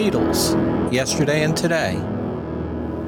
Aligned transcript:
Beatles, 0.00 0.56
Yesterday 0.90 1.44
and 1.44 1.54
Today. 1.54 1.96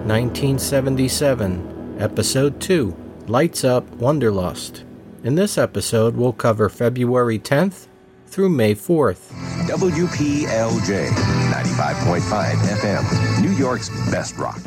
1977, 0.04 1.96
Episode 1.98 2.60
2 2.60 2.94
Lights 3.28 3.64
Up 3.64 3.90
Wonderlust. 3.92 4.84
In 5.24 5.34
this 5.34 5.56
episode, 5.56 6.16
we'll 6.16 6.34
cover 6.34 6.68
February 6.68 7.38
10th 7.38 7.86
through 8.26 8.50
May 8.50 8.74
4th. 8.74 9.30
WPLJ 9.68 11.08
95.5 11.08 12.56
FM, 12.56 13.40
New 13.40 13.52
York's 13.52 13.88
best 14.10 14.36
rock. 14.36 14.62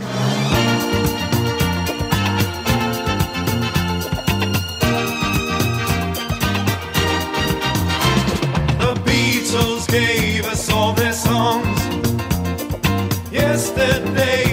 The 8.79 8.95
Beatles 9.05 9.87
gave 9.87 10.45
us 10.45 10.71
all 10.71 10.93
their 10.93 11.13
songs. 11.13 11.84
Yesterday's 13.65 14.44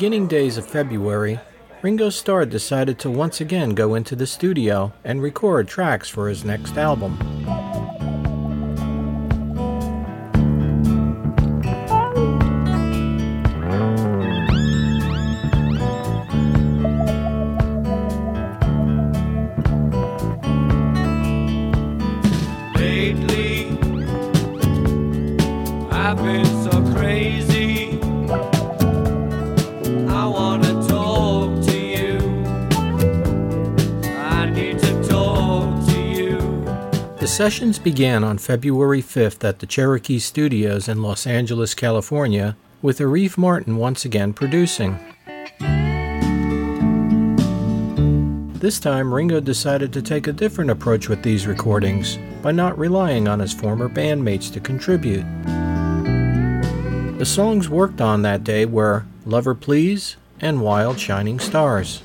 beginning 0.00 0.26
days 0.26 0.56
of 0.56 0.66
February, 0.66 1.38
Ringo 1.82 2.08
Starr 2.08 2.46
decided 2.46 2.98
to 2.98 3.10
once 3.10 3.42
again 3.42 3.74
go 3.74 3.94
into 3.94 4.16
the 4.16 4.26
studio 4.26 4.90
and 5.04 5.20
record 5.20 5.68
tracks 5.68 6.08
for 6.08 6.26
his 6.26 6.42
next 6.42 6.78
album. 6.78 7.39
Sessions 37.40 37.78
began 37.78 38.22
on 38.22 38.36
February 38.36 39.00
5th 39.00 39.42
at 39.48 39.60
the 39.60 39.66
Cherokee 39.66 40.18
Studios 40.18 40.88
in 40.88 41.00
Los 41.00 41.26
Angeles, 41.26 41.72
California, 41.72 42.54
with 42.82 42.98
Arif 42.98 43.36
Mardin 43.38 43.76
once 43.76 44.04
again 44.04 44.34
producing. 44.34 44.98
This 48.58 48.78
time, 48.78 49.14
Ringo 49.14 49.40
decided 49.40 49.90
to 49.94 50.02
take 50.02 50.26
a 50.26 50.34
different 50.34 50.70
approach 50.70 51.08
with 51.08 51.22
these 51.22 51.46
recordings 51.46 52.18
by 52.42 52.52
not 52.52 52.78
relying 52.78 53.26
on 53.26 53.40
his 53.40 53.54
former 53.54 53.88
bandmates 53.88 54.52
to 54.52 54.60
contribute. 54.60 55.24
The 57.16 57.24
songs 57.24 57.70
worked 57.70 58.02
on 58.02 58.20
that 58.20 58.44
day 58.44 58.66
were 58.66 59.06
Lover 59.24 59.54
Please 59.54 60.18
and 60.42 60.60
Wild 60.60 61.00
Shining 61.00 61.38
Stars. 61.38 62.02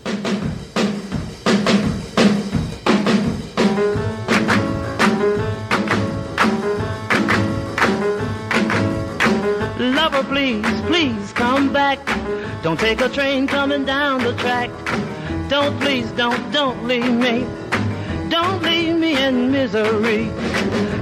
Don't 12.76 12.88
take 12.90 13.00
a 13.00 13.08
train 13.08 13.48
coming 13.48 13.86
down 13.86 14.22
the 14.22 14.34
track. 14.34 14.70
Don't, 15.48 15.80
please, 15.80 16.12
don't, 16.12 16.52
don't 16.52 16.86
leave 16.86 17.10
me. 17.10 17.48
Don't 18.28 18.62
leave 18.64 18.98
me 18.98 19.16
in 19.16 19.50
misery. 19.50 20.24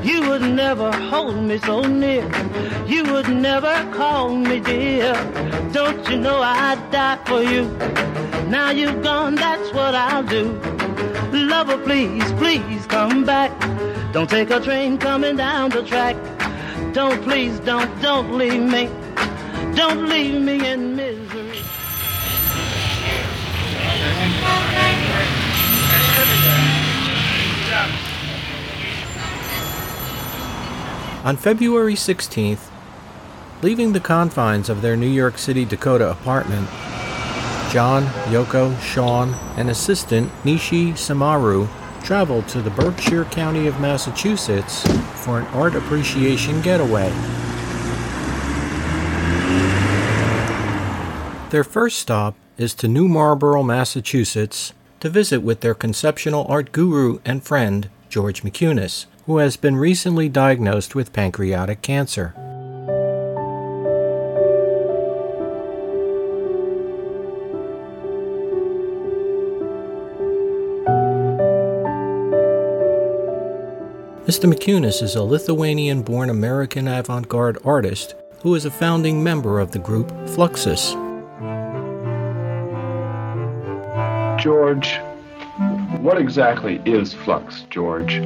You 0.03 0.29
would 0.29 0.43
never 0.43 0.91
hold 0.91 1.35
me 1.35 1.57
so 1.57 1.81
near. 1.81 2.29
You 2.85 3.11
would 3.11 3.27
never 3.27 3.73
call 3.91 4.35
me 4.35 4.59
dear. 4.59 5.13
Don't 5.71 6.07
you 6.07 6.17
know 6.17 6.43
I'd 6.43 6.91
die 6.91 7.17
for 7.25 7.41
you? 7.41 7.63
Now 8.49 8.69
you've 8.69 9.01
gone, 9.01 9.33
that's 9.33 9.73
what 9.73 9.95
I'll 9.95 10.21
do. 10.21 10.51
Lover, 11.31 11.79
please, 11.79 12.31
please 12.33 12.85
come 12.85 13.25
back. 13.25 13.51
Don't 14.11 14.29
take 14.29 14.51
a 14.51 14.59
train 14.59 14.99
coming 14.99 15.37
down 15.37 15.71
the 15.71 15.81
track. 15.81 16.17
Don't, 16.93 17.19
please, 17.23 17.59
don't, 17.61 17.89
don't 17.99 18.37
leave 18.37 18.61
me. 18.61 18.85
Don't 19.75 20.07
leave 20.07 20.39
me 20.39 20.69
in 20.69 20.95
misery. 20.95 21.22
On 31.23 31.37
February 31.37 31.93
16th, 31.93 32.69
leaving 33.61 33.93
the 33.93 34.01
confines 34.01 34.67
of 34.67 34.81
their 34.81 34.97
New 34.97 35.07
York 35.07 35.37
City, 35.37 35.63
Dakota 35.63 36.11
apartment, 36.11 36.67
John, 37.71 38.07
Yoko, 38.27 38.77
Sean, 38.81 39.33
and 39.55 39.69
assistant 39.69 40.29
Nishi 40.43 40.91
Saimaru 40.91 41.69
traveled 42.03 42.49
to 42.49 42.61
the 42.61 42.69
Berkshire 42.71 43.23
County 43.23 43.67
of 43.67 43.79
Massachusetts 43.79 44.83
for 45.23 45.39
an 45.39 45.45
art 45.53 45.75
appreciation 45.75 46.61
getaway. 46.61 47.09
Their 51.51 51.63
first 51.63 51.99
stop 51.99 52.35
is 52.57 52.73
to 52.73 52.89
New 52.89 53.07
Marlborough, 53.07 53.63
Massachusetts, 53.63 54.73
to 54.99 55.09
visit 55.09 55.41
with 55.41 55.61
their 55.61 55.73
conceptual 55.73 56.45
art 56.49 56.73
guru 56.73 57.19
and 57.23 57.41
friend, 57.41 57.89
George 58.09 58.43
Maciunas, 58.43 59.05
who 59.25 59.37
has 59.37 59.55
been 59.55 59.75
recently 59.75 60.27
diagnosed 60.27 60.95
with 60.95 61.13
pancreatic 61.13 61.81
cancer. 61.81 62.33
Mr. 74.25 74.51
Maciunas 74.51 75.01
is 75.01 75.15
a 75.15 75.21
Lithuanian 75.21 76.01
born 76.01 76.29
American 76.29 76.87
avant 76.87 77.27
garde 77.27 77.57
artist 77.65 78.15
who 78.41 78.55
is 78.55 78.65
a 78.65 78.71
founding 78.71 79.23
member 79.23 79.59
of 79.59 79.71
the 79.71 79.79
group 79.79 80.09
Fluxus. 80.27 80.93
George, 84.39 84.97
what 86.01 86.17
exactly 86.17 86.81
is 86.85 87.13
flux, 87.13 87.65
George? 87.69 88.21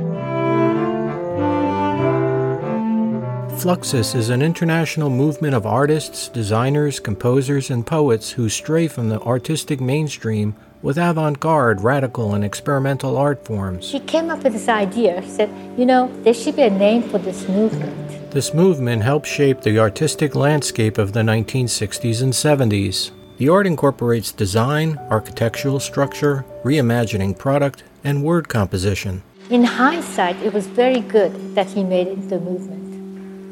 Fluxus 3.57 4.13
is 4.13 4.29
an 4.29 4.43
international 4.43 5.09
movement 5.09 5.55
of 5.55 5.65
artists, 5.65 6.27
designers, 6.27 6.99
composers, 6.99 7.71
and 7.71 7.83
poets 7.83 8.29
who 8.29 8.49
stray 8.49 8.87
from 8.87 9.09
the 9.09 9.19
artistic 9.21 9.81
mainstream 9.81 10.55
with 10.83 10.99
avant 10.99 11.39
garde, 11.39 11.81
radical, 11.81 12.35
and 12.35 12.45
experimental 12.45 13.17
art 13.17 13.43
forms. 13.43 13.91
He 13.91 13.99
came 13.99 14.29
up 14.29 14.43
with 14.43 14.53
this 14.53 14.69
idea. 14.69 15.21
He 15.21 15.29
said, 15.31 15.49
you 15.75 15.87
know, 15.87 16.11
there 16.21 16.35
should 16.35 16.55
be 16.55 16.61
a 16.61 16.69
name 16.69 17.01
for 17.09 17.17
this 17.17 17.47
movement. 17.49 18.31
This 18.31 18.53
movement 18.53 19.01
helped 19.01 19.25
shape 19.25 19.61
the 19.61 19.79
artistic 19.79 20.35
landscape 20.35 20.99
of 20.99 21.13
the 21.13 21.21
1960s 21.21 22.21
and 22.21 22.33
70s. 22.33 23.09
The 23.37 23.49
art 23.49 23.65
incorporates 23.65 24.31
design, 24.31 24.99
architectural 25.09 25.79
structure, 25.79 26.45
reimagining 26.63 27.35
product, 27.35 27.83
and 28.03 28.23
word 28.23 28.49
composition. 28.49 29.23
In 29.49 29.63
hindsight, 29.63 30.35
it 30.43 30.53
was 30.53 30.67
very 30.67 30.99
good 30.99 31.55
that 31.55 31.67
he 31.67 31.83
made 31.83 32.05
it 32.07 32.19
into 32.19 32.35
a 32.35 32.39
movement. 32.39 32.86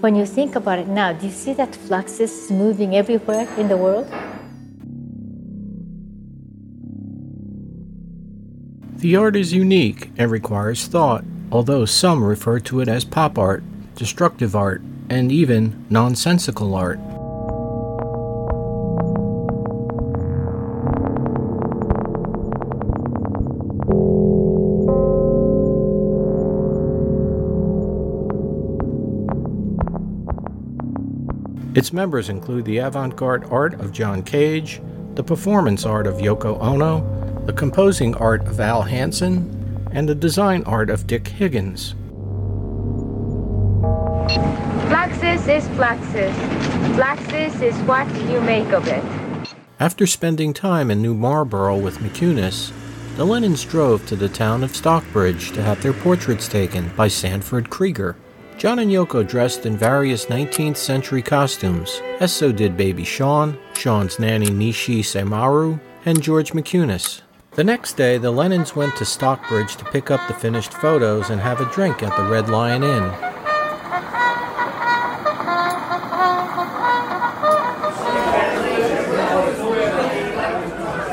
When 0.05 0.13
you 0.13 0.27
think 0.27 0.55
about 0.55 0.77
it 0.77 0.87
now, 0.87 1.13
do 1.13 1.25
you 1.25 1.31
see 1.31 1.53
that 1.53 1.71
Fluxus 1.71 2.19
is 2.19 2.51
moving 2.51 2.95
everywhere 2.95 3.49
in 3.57 3.67
the 3.67 3.75
world? 3.75 4.05
The 8.97 9.15
art 9.15 9.35
is 9.35 9.51
unique 9.51 10.11
and 10.15 10.29
requires 10.29 10.85
thought, 10.85 11.25
although 11.51 11.85
some 11.85 12.23
refer 12.23 12.59
to 12.59 12.81
it 12.81 12.87
as 12.87 13.03
pop 13.03 13.39
art, 13.39 13.63
destructive 13.95 14.55
art, 14.55 14.83
and 15.09 15.31
even 15.31 15.87
nonsensical 15.89 16.75
art. 16.75 16.99
Its 31.75 31.91
members 31.91 32.29
include 32.29 32.63
the 32.63 32.77
avant 32.77 33.17
garde 33.17 33.43
art 33.51 33.73
of 33.81 33.91
John 33.91 34.23
Cage, 34.23 34.81
the 35.15 35.23
performance 35.23 35.85
art 35.85 36.07
of 36.07 36.15
Yoko 36.15 36.57
Ono, 36.61 37.01
the 37.45 37.51
composing 37.51 38.15
art 38.15 38.47
of 38.47 38.61
Al 38.61 38.81
Hansen, 38.81 39.89
and 39.91 40.07
the 40.07 40.15
design 40.15 40.63
art 40.63 40.89
of 40.89 41.05
Dick 41.05 41.27
Higgins. 41.27 41.93
Fluxus 44.87 45.47
is 45.49 45.67
fluxus. 45.75 46.33
Fluxus 46.95 47.61
is 47.61 47.75
what 47.79 48.07
you 48.29 48.39
make 48.39 48.71
of 48.71 48.87
it. 48.87 49.03
After 49.77 50.07
spending 50.07 50.53
time 50.53 50.89
in 50.89 51.01
New 51.01 51.13
Marlborough 51.13 51.77
with 51.77 51.99
Maciunas, 51.99 52.71
the 53.17 53.25
Lennons 53.25 53.65
drove 53.65 54.05
to 54.07 54.15
the 54.15 54.29
town 54.29 54.63
of 54.63 54.73
Stockbridge 54.73 55.51
to 55.51 55.61
have 55.61 55.81
their 55.83 55.91
portraits 55.91 56.47
taken 56.47 56.89
by 56.95 57.09
Sanford 57.09 57.69
Krieger. 57.69 58.15
John 58.57 58.79
and 58.79 58.89
Yoko 58.89 59.27
dressed 59.27 59.65
in 59.65 59.75
various 59.75 60.27
19th 60.27 60.77
century 60.77 61.21
costumes, 61.21 62.01
as 62.21 62.31
so 62.31 62.53
did 62.53 62.77
baby 62.77 63.03
Sean, 63.03 63.57
Sean's 63.73 64.17
nanny 64.17 64.47
Nishi 64.47 64.99
Saimaru, 64.99 65.77
and 66.05 66.21
George 66.21 66.53
Maciunas. 66.53 67.21
The 67.51 67.65
next 67.65 67.97
day, 67.97 68.17
the 68.17 68.31
Lennons 68.31 68.73
went 68.73 68.95
to 68.95 69.05
Stockbridge 69.05 69.75
to 69.75 69.85
pick 69.85 70.09
up 70.09 70.25
the 70.27 70.33
finished 70.33 70.73
photos 70.73 71.29
and 71.29 71.41
have 71.41 71.59
a 71.59 71.71
drink 71.73 72.01
at 72.01 72.15
the 72.15 72.23
Red 72.23 72.47
Lion 72.49 72.83
Inn. 72.83 73.09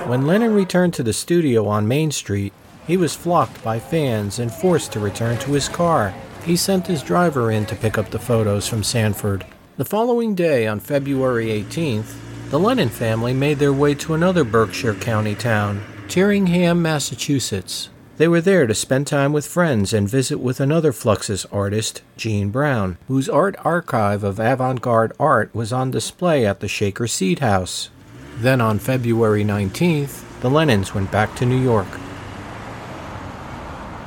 When 0.09 0.27
Lennon 0.27 0.55
returned 0.55 0.95
to 0.95 1.03
the 1.03 1.13
studio 1.13 1.67
on 1.67 1.89
Main 1.89 2.13
Street, 2.13 2.53
he 2.87 2.97
was 2.97 3.17
flocked 3.17 3.63
by 3.65 3.81
fans 3.81 4.39
and 4.39 4.53
forced 4.53 4.93
to 4.93 5.01
return 5.01 5.39
to 5.39 5.53
his 5.53 5.69
car. 5.69 6.15
He 6.45 6.57
sent 6.57 6.89
his 6.89 7.03
driver 7.05 7.53
in 7.53 7.67
to 7.67 7.77
pick 7.77 7.97
up 7.97 8.11
the 8.11 8.19
photos 8.19 8.67
from 8.67 8.83
Sanford. 8.83 9.47
The 9.77 9.85
following 9.85 10.35
day, 10.35 10.67
on 10.67 10.81
February 10.81 11.47
18th, 11.47 12.15
the 12.51 12.59
Lennon 12.59 12.89
family 12.89 13.33
made 13.33 13.61
their 13.61 13.73
way 13.73 13.95
to 13.95 14.15
another 14.15 14.43
Berkshire 14.43 14.95
County 14.95 15.37
town, 15.37 15.83
Tyringham, 16.09 16.81
Massachusetts. 16.81 17.91
They 18.17 18.27
were 18.27 18.41
there 18.41 18.67
to 18.67 18.75
spend 18.75 19.07
time 19.07 19.33
with 19.33 19.47
friends 19.47 19.93
and 19.93 20.09
visit 20.09 20.39
with 20.39 20.61
another 20.61 20.93
Fluxus 20.93 21.47
artist, 21.53 22.03
Jean 22.17 22.51
Brown, 22.51 22.99
whose 23.09 23.29
art 23.29 23.55
archive 23.65 24.25
of 24.25 24.39
avant 24.39 24.83
garde 24.83 25.13
art 25.19 25.55
was 25.55 25.73
on 25.73 25.91
display 25.93 26.45
at 26.45 26.61
the 26.61 26.69
Shaker 26.69 27.07
Seed 27.07 27.39
House. 27.39 27.89
Then 28.37 28.61
on 28.61 28.81
February 28.81 29.45
19th, 29.45 30.41
the 30.41 30.51
Lennons 30.51 30.93
went 30.93 31.13
back 31.13 31.37
to 31.37 31.47
New 31.47 31.61
York. 31.61 31.89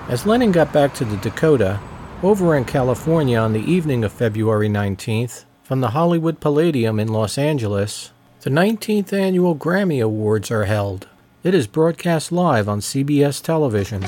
As 0.10 0.26
Lennon 0.26 0.52
got 0.52 0.72
back 0.72 0.94
to 0.96 1.06
the 1.06 1.18
Dakota, 1.18 1.80
over 2.26 2.56
in 2.56 2.66
California 2.66 3.38
on 3.38 3.54
the 3.54 3.72
evening 3.72 4.04
of 4.04 4.12
February 4.12 4.68
19th, 4.68 5.46
from 5.62 5.82
the 5.82 5.92
Hollywood 5.92 6.40
Palladium 6.40 7.00
in 7.00 7.08
Los 7.08 7.38
Angeles, 7.38 8.14
the 8.42 8.50
19th 8.50 9.14
annual 9.14 9.56
Grammy 9.56 10.04
Awards 10.04 10.50
are 10.50 10.66
held. 10.66 11.08
It 11.44 11.54
is 11.54 11.68
broadcast 11.68 12.32
live 12.32 12.68
on 12.68 12.80
CBS 12.80 13.44
television. 13.44 14.02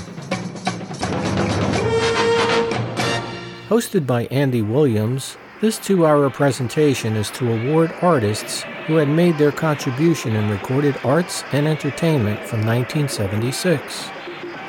Hosted 3.69 4.07
by 4.07 4.25
Andy 4.31 4.63
Williams, 4.63 5.37
this 5.61 5.77
two 5.77 6.03
hour 6.03 6.27
presentation 6.31 7.15
is 7.15 7.29
to 7.31 7.53
award 7.53 7.93
artists 8.01 8.63
who 8.87 8.95
had 8.95 9.09
made 9.09 9.37
their 9.37 9.51
contribution 9.51 10.35
in 10.35 10.49
recorded 10.49 10.97
arts 11.03 11.43
and 11.51 11.67
entertainment 11.67 12.39
from 12.39 12.65
1976. 12.65 14.09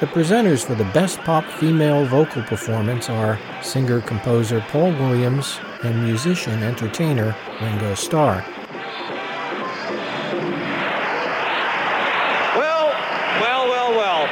The 0.01 0.07
presenters 0.07 0.65
for 0.65 0.77
the 0.77 0.85
Best 0.95 1.19
Pop 1.25 1.45
Female 1.45 2.05
Vocal 2.05 2.45
Performance 2.45 3.11
are 3.11 3.37
singer 3.63 4.01
composer 4.01 4.65
Paul 4.69 4.93
Williams, 4.93 5.59
and 5.83 6.05
musician 6.05 6.63
entertainer 6.63 7.35
Ringo 7.61 7.97
Starr. 7.97 8.45
Well, 12.55 12.87
well, 13.41 13.69
well, 13.69 13.91
well. 13.91 14.27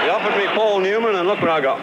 They 0.00 0.08
offered 0.08 0.38
me 0.38 0.46
Paul 0.54 0.80
Newman, 0.80 1.16
and 1.16 1.28
look 1.28 1.42
what 1.42 1.50
I 1.50 1.60
got. 1.60 1.80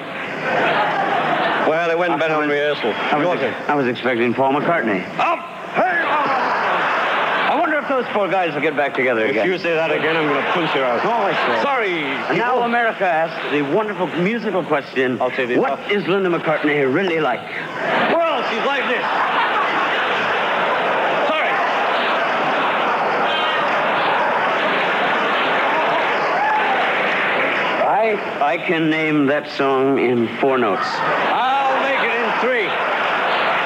Well, 1.69 1.91
it 1.91 1.97
went 1.99 2.19
better 2.19 2.33
on 2.33 2.49
rehearsal. 2.49 2.91
I 2.91 3.23
was, 3.23 3.39
I 3.67 3.75
was 3.75 3.85
expecting 3.85 4.33
Paul 4.33 4.53
McCartney. 4.53 5.05
Up! 5.19 5.37
Hey! 5.75 6.01
I 7.51 7.55
wonder 7.59 7.77
if 7.77 7.80
those 7.91 8.07
four 8.13 8.29
guys 8.29 8.53
will 8.53 8.61
get 8.61 8.75
back 8.75 8.93
together 8.95 9.25
If 9.25 9.31
again. 9.31 9.45
If 9.45 9.51
you 9.51 9.57
say 9.59 9.75
that 9.75 9.91
again, 9.91 10.15
I'm 10.15 10.27
going 10.27 10.41
to 10.43 10.51
punch 10.51 10.73
you 10.73 10.81
out. 10.81 11.03
No, 11.03 11.11
I. 11.11 11.61
Sorry. 11.61 12.03
And 12.03 12.37
now 12.37 12.63
America 12.63 13.05
asks 13.05 13.51
the 13.51 13.61
wonderful 13.61 14.07
musical 14.07 14.63
question, 14.63 15.21
I'll 15.21 15.29
tell 15.31 15.49
you 15.49 15.59
what 15.59 15.77
what. 15.77 15.91
is 15.91 16.07
Linda 16.07 16.29
McCartney 16.29 16.87
really 16.91 17.19
like? 17.19 17.41
Well, 18.15 18.41
she's 18.49 18.65
like 18.65 18.87
this. 18.87 19.03
Sorry. 21.27 21.51
I, 27.83 28.15
I 28.41 28.57
can 28.57 28.89
name 28.89 29.25
that 29.27 29.49
song 29.51 29.99
in 29.99 30.27
four 30.39 30.57
notes. 30.57 30.87
I'll 30.87 31.75
make 31.83 31.99
it 31.99 32.15
in 32.15 32.31
three. 32.39 32.67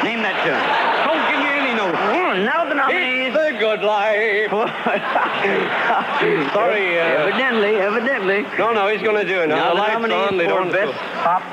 Name 0.04 0.22
that 0.24 0.42
tune. 0.44 0.60
Don't 1.06 1.24
give 1.32 1.40
me 1.42 1.50
any 1.54 1.74
notes. 1.78 1.98
Oh, 1.98 2.34
now 2.44 2.66
the 2.68 2.76
nominees. 2.76 3.34
It's 3.34 3.54
the 3.54 3.58
good 3.76 3.86
life. 3.86 4.52
Sorry. 6.54 7.00
Uh, 7.00 7.28
evidently, 7.28 7.76
evidently. 7.76 8.42
no, 8.58 8.74
no, 8.74 8.88
he's 8.88 9.02
going 9.02 9.22
to 9.22 9.28
do 9.28 9.42
it. 9.42 9.48
Now, 9.48 9.56
Now 9.56 9.74
the 9.74 9.80
lights 9.80 10.14
on, 10.14 10.38
they 10.38 10.48
don't 10.48 10.72
best 10.72 10.94
pop 11.16 11.44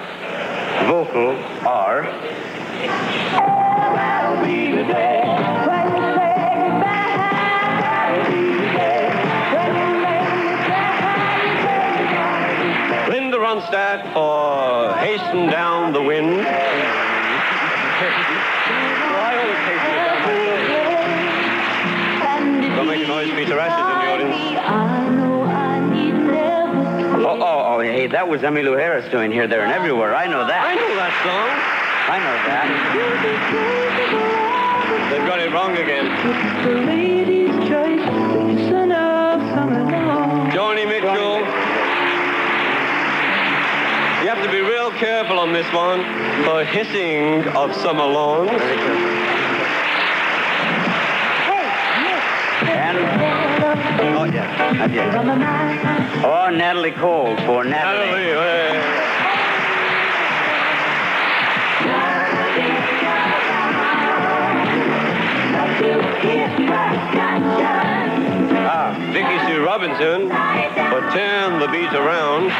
vocal 0.86 1.30
are 1.66 2.02
Linda 13.08 13.38
Ronstadt 13.38 14.12
for 14.12 14.94
Hasten 14.98 15.46
Down 15.48 15.92
the 15.92 16.02
Wind. 16.02 16.40
That 28.12 28.28
was 28.28 28.42
Emmylou 28.42 28.78
Harris 28.78 29.10
doing 29.10 29.32
Here, 29.32 29.48
There, 29.48 29.64
and 29.64 29.72
Everywhere. 29.72 30.14
I 30.14 30.26
know 30.26 30.46
that. 30.46 30.60
I 30.60 30.74
know 30.74 30.94
that 31.00 31.12
song. 31.24 31.48
I 32.12 32.18
know 32.20 32.36
that. 32.44 32.68
They've 35.10 35.26
got 35.26 35.40
it 35.40 35.50
wrong 35.50 35.72
again. 35.78 36.12
Joni 40.52 40.86
Mitchell. 40.86 41.38
You 44.20 44.28
have 44.28 44.42
to 44.44 44.50
be 44.52 44.60
real 44.60 44.90
careful 44.92 45.38
on 45.38 45.54
this 45.54 45.72
one 45.72 46.04
for 46.44 46.64
hissing 46.64 47.48
of 47.56 47.74
summer 47.76 48.04
lawns. 48.04 48.50
And, 52.68 53.21
yeah, 54.42 54.72
not 54.72 54.90
yet. 54.92 56.24
Oh, 56.24 56.48
Natalie 56.50 56.92
Cole 56.92 57.36
for 57.46 57.64
Natalie. 57.64 58.06
Hallelujah. 58.06 59.02
Ah, 68.64 68.94
Vicki 69.12 69.38
Sue 69.46 69.64
Robinson 69.64 70.28
for 70.90 71.00
Turn 71.12 71.58
the 71.60 71.68
Beat 71.68 71.92
Around. 71.92 72.50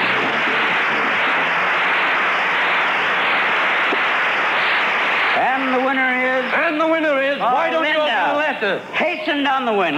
And 5.38 5.74
the 5.74 5.84
winner 5.84 6.10
is... 6.12 6.52
And 6.52 6.80
the 6.80 6.86
winner 6.86 7.22
is, 7.22 7.36
Oh, 7.40 7.52
why 7.54 7.70
don't 7.70 7.84
you 7.84 7.90
open 7.98 8.06
the 8.06 8.34
letter? 8.34 8.78
Hasten 8.92 9.42
down 9.42 9.64
the 9.64 9.72
wind. 9.72 9.96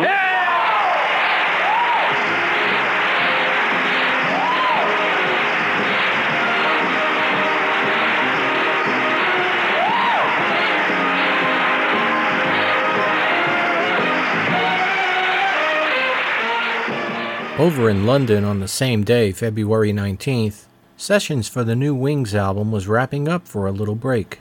Over 17.56 17.88
in 17.88 18.04
London 18.04 18.44
on 18.44 18.58
the 18.58 18.66
same 18.66 19.04
day, 19.04 19.30
February 19.30 19.92
19th, 19.92 20.64
sessions 20.96 21.46
for 21.46 21.62
the 21.62 21.76
new 21.76 21.94
Wings 21.94 22.34
album 22.34 22.73
was 22.73 22.88
wrapping 22.88 23.28
up 23.28 23.46
for 23.46 23.68
a 23.68 23.70
little 23.70 23.94
break. 23.94 24.40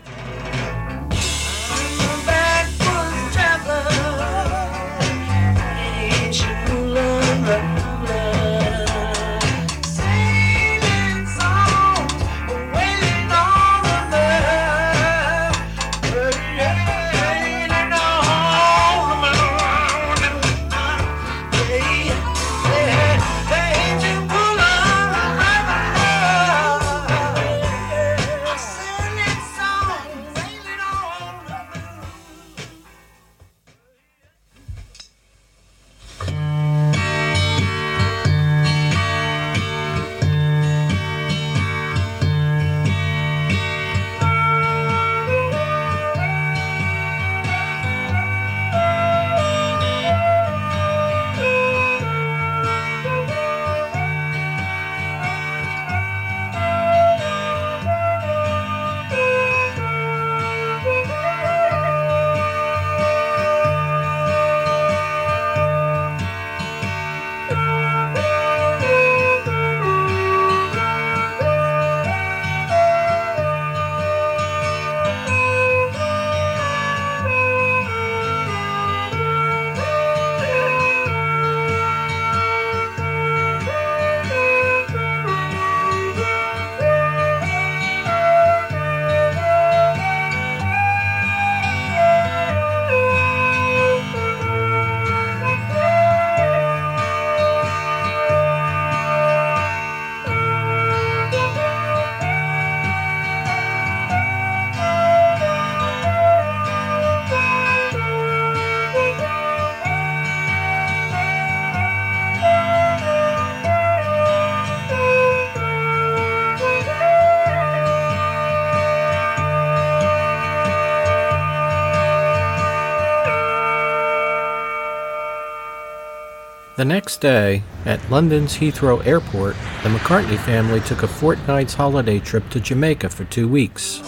The 126.83 126.89
next 126.89 127.21
day, 127.21 127.63
at 127.85 128.11
London's 128.11 128.57
Heathrow 128.57 129.05
Airport, 129.05 129.55
the 129.83 129.89
McCartney 129.89 130.37
family 130.37 130.81
took 130.81 131.01
a 131.01 131.07
fortnight's 131.07 131.75
holiday 131.75 132.19
trip 132.19 132.49
to 132.49 132.59
Jamaica 132.59 133.07
for 133.07 133.23
two 133.23 133.47
weeks. 133.47 134.01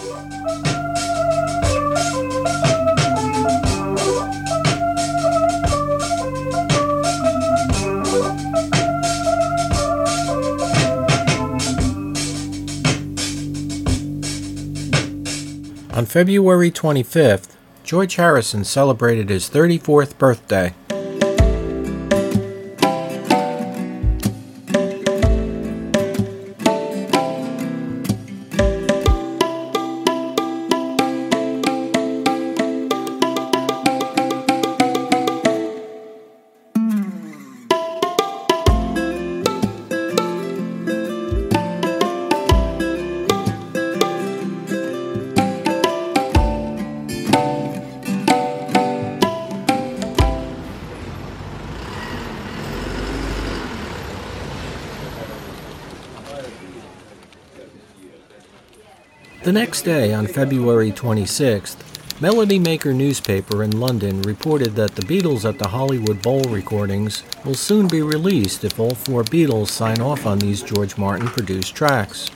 On 15.94 16.04
February 16.04 16.70
25th, 16.70 17.56
George 17.84 18.16
Harrison 18.16 18.64
celebrated 18.64 19.30
his 19.30 19.48
34th 19.48 20.18
birthday. 20.18 20.74
Next 59.56 59.82
day, 59.82 60.12
on 60.12 60.26
February 60.26 60.92
26th, 60.92 61.78
Melody 62.20 62.58
Maker 62.58 62.92
newspaper 62.92 63.62
in 63.62 63.80
London 63.80 64.20
reported 64.20 64.76
that 64.76 64.94
the 64.94 65.00
Beatles 65.00 65.48
at 65.48 65.58
the 65.58 65.68
Hollywood 65.68 66.20
Bowl 66.20 66.42
recordings 66.42 67.22
will 67.42 67.54
soon 67.54 67.88
be 67.88 68.02
released 68.02 68.64
if 68.64 68.78
all 68.78 68.94
four 68.94 69.24
Beatles 69.24 69.68
sign 69.68 70.02
off 70.02 70.26
on 70.26 70.38
these 70.38 70.62
George 70.62 70.98
Martin 70.98 71.28
produced 71.28 71.74
tracks. 71.74 72.28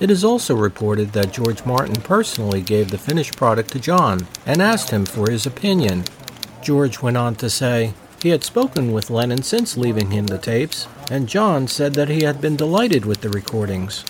It 0.00 0.10
is 0.10 0.22
also 0.22 0.54
reported 0.54 1.14
that 1.14 1.32
George 1.32 1.64
Martin 1.64 1.96
personally 1.96 2.60
gave 2.60 2.90
the 2.90 2.98
finished 2.98 3.38
product 3.38 3.72
to 3.72 3.80
John 3.80 4.28
and 4.44 4.60
asked 4.60 4.90
him 4.90 5.06
for 5.06 5.30
his 5.30 5.46
opinion. 5.46 6.04
George 6.62 7.00
went 7.00 7.16
on 7.16 7.36
to 7.36 7.48
say 7.48 7.94
he 8.22 8.28
had 8.28 8.44
spoken 8.44 8.92
with 8.92 9.08
Lennon 9.08 9.42
since 9.42 9.78
leaving 9.78 10.10
him 10.10 10.26
the 10.26 10.36
tapes, 10.36 10.88
and 11.10 11.26
John 11.26 11.68
said 11.68 11.94
that 11.94 12.10
he 12.10 12.24
had 12.24 12.38
been 12.42 12.56
delighted 12.56 13.06
with 13.06 13.22
the 13.22 13.30
recordings. 13.30 14.04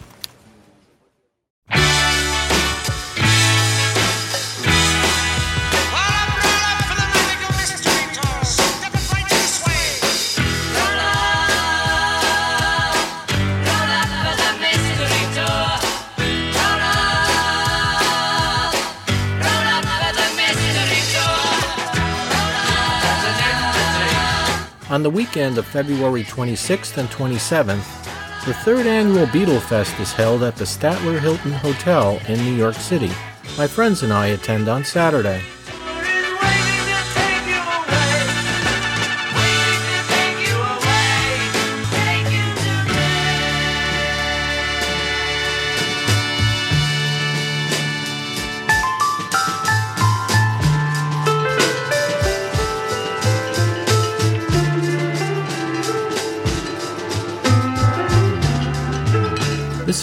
On 25.00 25.02
the 25.02 25.08
weekend 25.08 25.56
of 25.56 25.64
February 25.64 26.24
26th 26.24 26.98
and 26.98 27.08
27th, 27.08 28.44
the 28.44 28.52
third 28.52 28.86
annual 28.86 29.24
Beatle 29.28 29.58
Fest 29.58 29.98
is 29.98 30.12
held 30.12 30.42
at 30.42 30.56
the 30.56 30.66
Statler 30.66 31.18
Hilton 31.18 31.52
Hotel 31.52 32.20
in 32.28 32.38
New 32.44 32.54
York 32.54 32.74
City. 32.74 33.10
My 33.56 33.66
friends 33.66 34.02
and 34.02 34.12
I 34.12 34.26
attend 34.26 34.68
on 34.68 34.84
Saturday. 34.84 35.40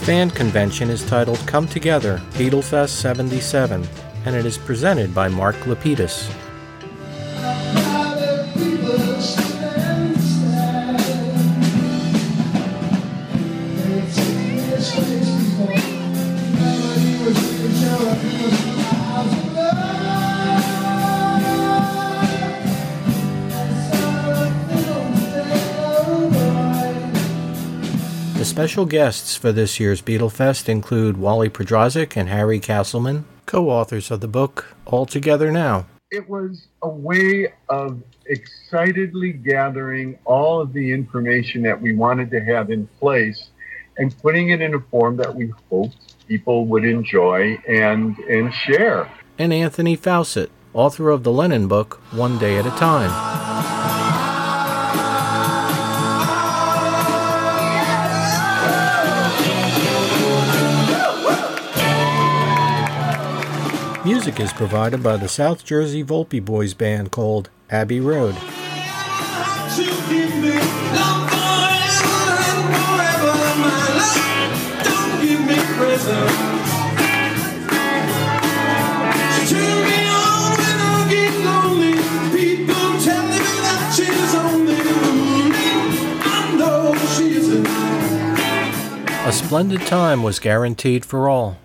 Fan 0.08 0.30
convention 0.30 0.90
is 0.90 1.06
titled 1.06 1.38
Come 1.40 1.68
Together 1.68 2.22
Beatlefest 2.36 2.92
77, 2.92 3.86
and 4.24 4.36
it 4.38 4.46
is 4.46 4.58
presented 4.58 5.14
by 5.14 5.28
Mark 5.28 5.58
Lapidus. 5.66 6.47
Special 28.58 28.88
guests 28.88 29.36
for 29.36 29.52
this 29.52 29.80
year's 29.80 30.02
Beatlefest 30.02 30.68
include 30.68 31.16
Wally 31.16 31.48
Podrazik 31.48 32.18
and 32.18 32.28
Harry 32.28 32.60
Castleman, 32.60 33.24
co 33.46 33.70
authors 33.70 34.10
of 34.10 34.20
the 34.20 34.28
book 34.28 34.76
All 34.88 35.06
Together 35.06 35.52
Now. 35.52 35.86
It 36.10 36.28
was 36.28 36.66
a 36.82 36.90
way 36.90 37.54
of 37.70 38.02
excitedly 38.26 39.34
gathering 39.34 40.18
all 40.26 40.60
of 40.60 40.74
the 40.74 40.92
information 40.92 41.62
that 41.62 41.80
we 41.80 41.94
wanted 41.94 42.32
to 42.32 42.40
have 42.40 42.72
in 42.72 42.88
place 43.00 43.52
and 44.00 44.18
putting 44.24 44.50
it 44.50 44.60
in 44.60 44.74
a 44.74 44.80
form 44.90 45.18
that 45.18 45.36
we 45.36 45.54
hoped 45.70 46.16
people 46.28 46.66
would 46.66 46.84
enjoy 46.84 47.60
and, 47.68 48.18
and 48.18 48.52
share. 48.52 49.08
And 49.38 49.54
Anthony 49.54 49.96
Fawcett, 49.96 50.50
author 50.74 51.12
of 51.12 51.22
the 51.22 51.32
Lennon 51.32 51.68
book 51.68 52.02
One 52.10 52.40
Day 52.40 52.58
at 52.58 52.66
a 52.66 52.72
Time. 52.72 54.07
Music 64.08 64.40
is 64.40 64.54
provided 64.54 65.04
by 65.04 65.18
the 65.18 65.28
South 65.28 65.66
Jersey 65.66 66.02
Volpe 66.02 66.40
Boys 66.44 66.74
band 66.74 67.12
called 67.12 67.50
Abbey 67.70 68.00
Road. 68.00 68.38
A 89.26 89.34
splendid 89.34 89.82
time 89.82 90.24
was 90.24 90.40
guaranteed 90.40 91.04
for 91.04 91.28
all. 91.28 91.58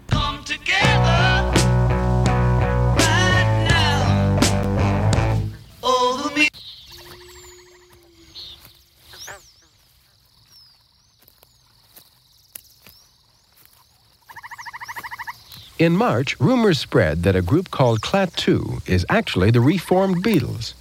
In 15.82 15.96
March, 15.96 16.38
rumors 16.38 16.78
spread 16.78 17.24
that 17.24 17.34
a 17.34 17.42
group 17.42 17.72
called 17.72 18.02
Klaatu 18.02 18.88
is 18.88 19.04
actually 19.08 19.50
the 19.50 19.60
reformed 19.60 20.22
Beatles. 20.22 20.74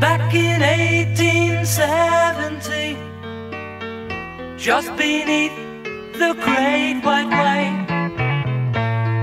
Back 0.00 0.34
in 0.34 0.60
1870, 0.60 2.96
just 4.58 4.96
beneath 4.96 5.54
the 6.18 6.34
Great 6.42 7.00
White 7.04 7.30
Way, 7.30 7.86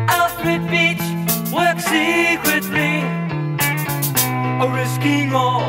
Alfred 0.08 0.66
Beach 0.72 1.04
worked 1.52 1.82
secretly, 1.82 2.51
risking 4.70 5.34
all 5.34 5.62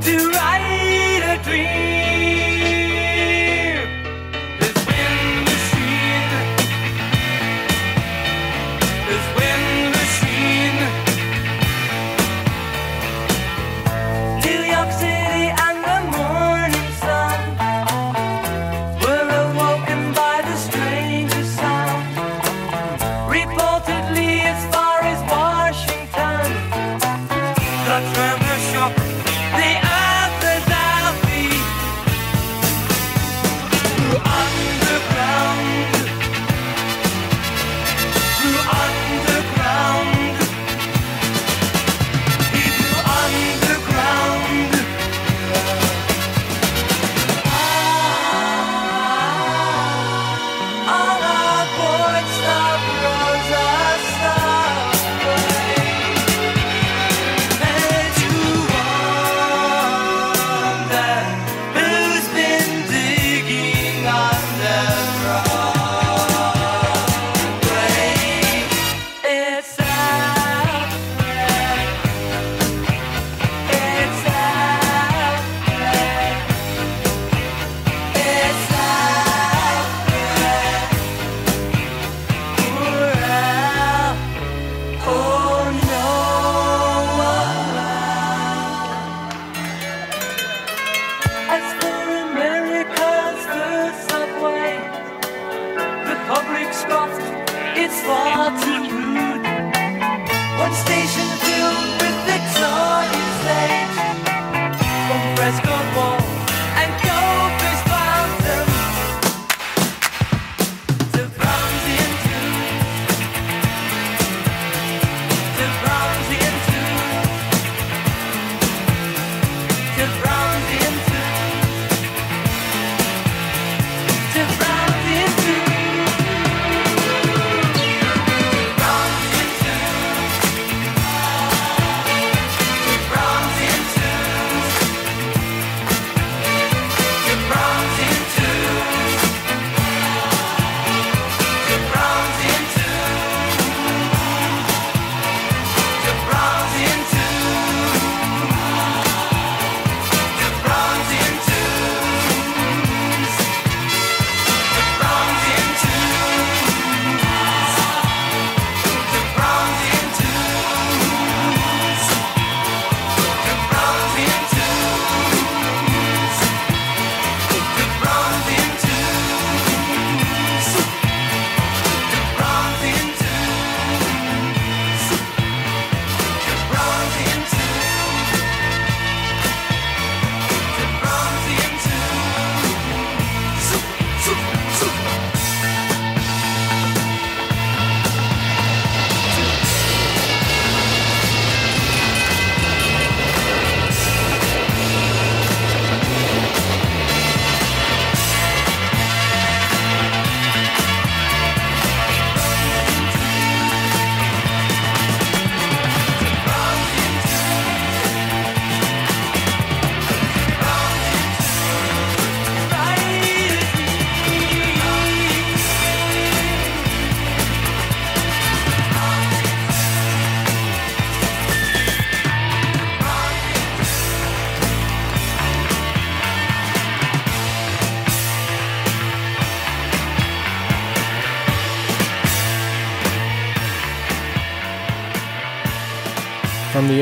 to 0.00 0.30
write 0.30 1.22
a 1.24 1.42
dream. 1.44 1.97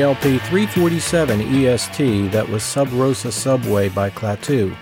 LP 0.07 0.37
347 0.37 1.41
EST 1.41 2.31
that 2.31 2.47
was 2.47 2.63
Sub 2.63 2.89
Rosa 2.93 3.29
Subway 3.29 3.89
by 3.89 4.09
Klaatu. 4.09 4.73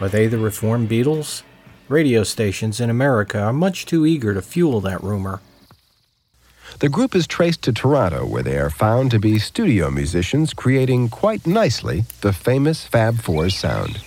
Are 0.00 0.08
they 0.08 0.26
the 0.26 0.38
reformed 0.38 0.88
Beatles? 0.88 1.44
Radio 1.88 2.24
stations 2.24 2.80
in 2.80 2.90
America 2.90 3.38
are 3.38 3.52
much 3.52 3.86
too 3.86 4.04
eager 4.04 4.34
to 4.34 4.42
fuel 4.42 4.80
that 4.80 5.00
rumor. 5.04 5.40
The 6.80 6.88
group 6.88 7.14
is 7.14 7.28
traced 7.28 7.62
to 7.62 7.72
Toronto, 7.72 8.26
where 8.26 8.42
they 8.42 8.58
are 8.58 8.68
found 8.68 9.12
to 9.12 9.20
be 9.20 9.38
studio 9.38 9.88
musicians 9.88 10.52
creating 10.52 11.10
quite 11.10 11.46
nicely 11.46 12.02
the 12.22 12.32
famous 12.32 12.84
Fab 12.84 13.22
Four 13.22 13.50
sound. 13.50 14.02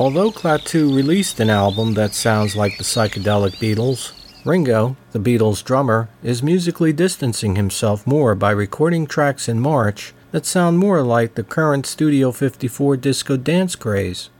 Although 0.00 0.32
Klaatu 0.32 0.92
released 0.92 1.38
an 1.38 1.50
album 1.50 1.94
that 1.94 2.14
sounds 2.14 2.56
like 2.56 2.78
the 2.78 2.84
psychedelic 2.84 3.52
Beatles, 3.58 4.10
Ringo, 4.44 4.96
the 5.12 5.20
Beatles 5.20 5.62
drummer, 5.62 6.08
is 6.20 6.42
musically 6.42 6.92
distancing 6.92 7.54
himself 7.54 8.04
more 8.04 8.34
by 8.34 8.50
recording 8.50 9.06
tracks 9.06 9.48
in 9.48 9.60
March 9.60 10.12
that 10.32 10.44
sound 10.44 10.80
more 10.80 11.00
like 11.02 11.36
the 11.36 11.44
current 11.44 11.86
Studio 11.86 12.32
54 12.32 12.96
disco 12.96 13.36
dance 13.36 13.76
craze. 13.76 14.30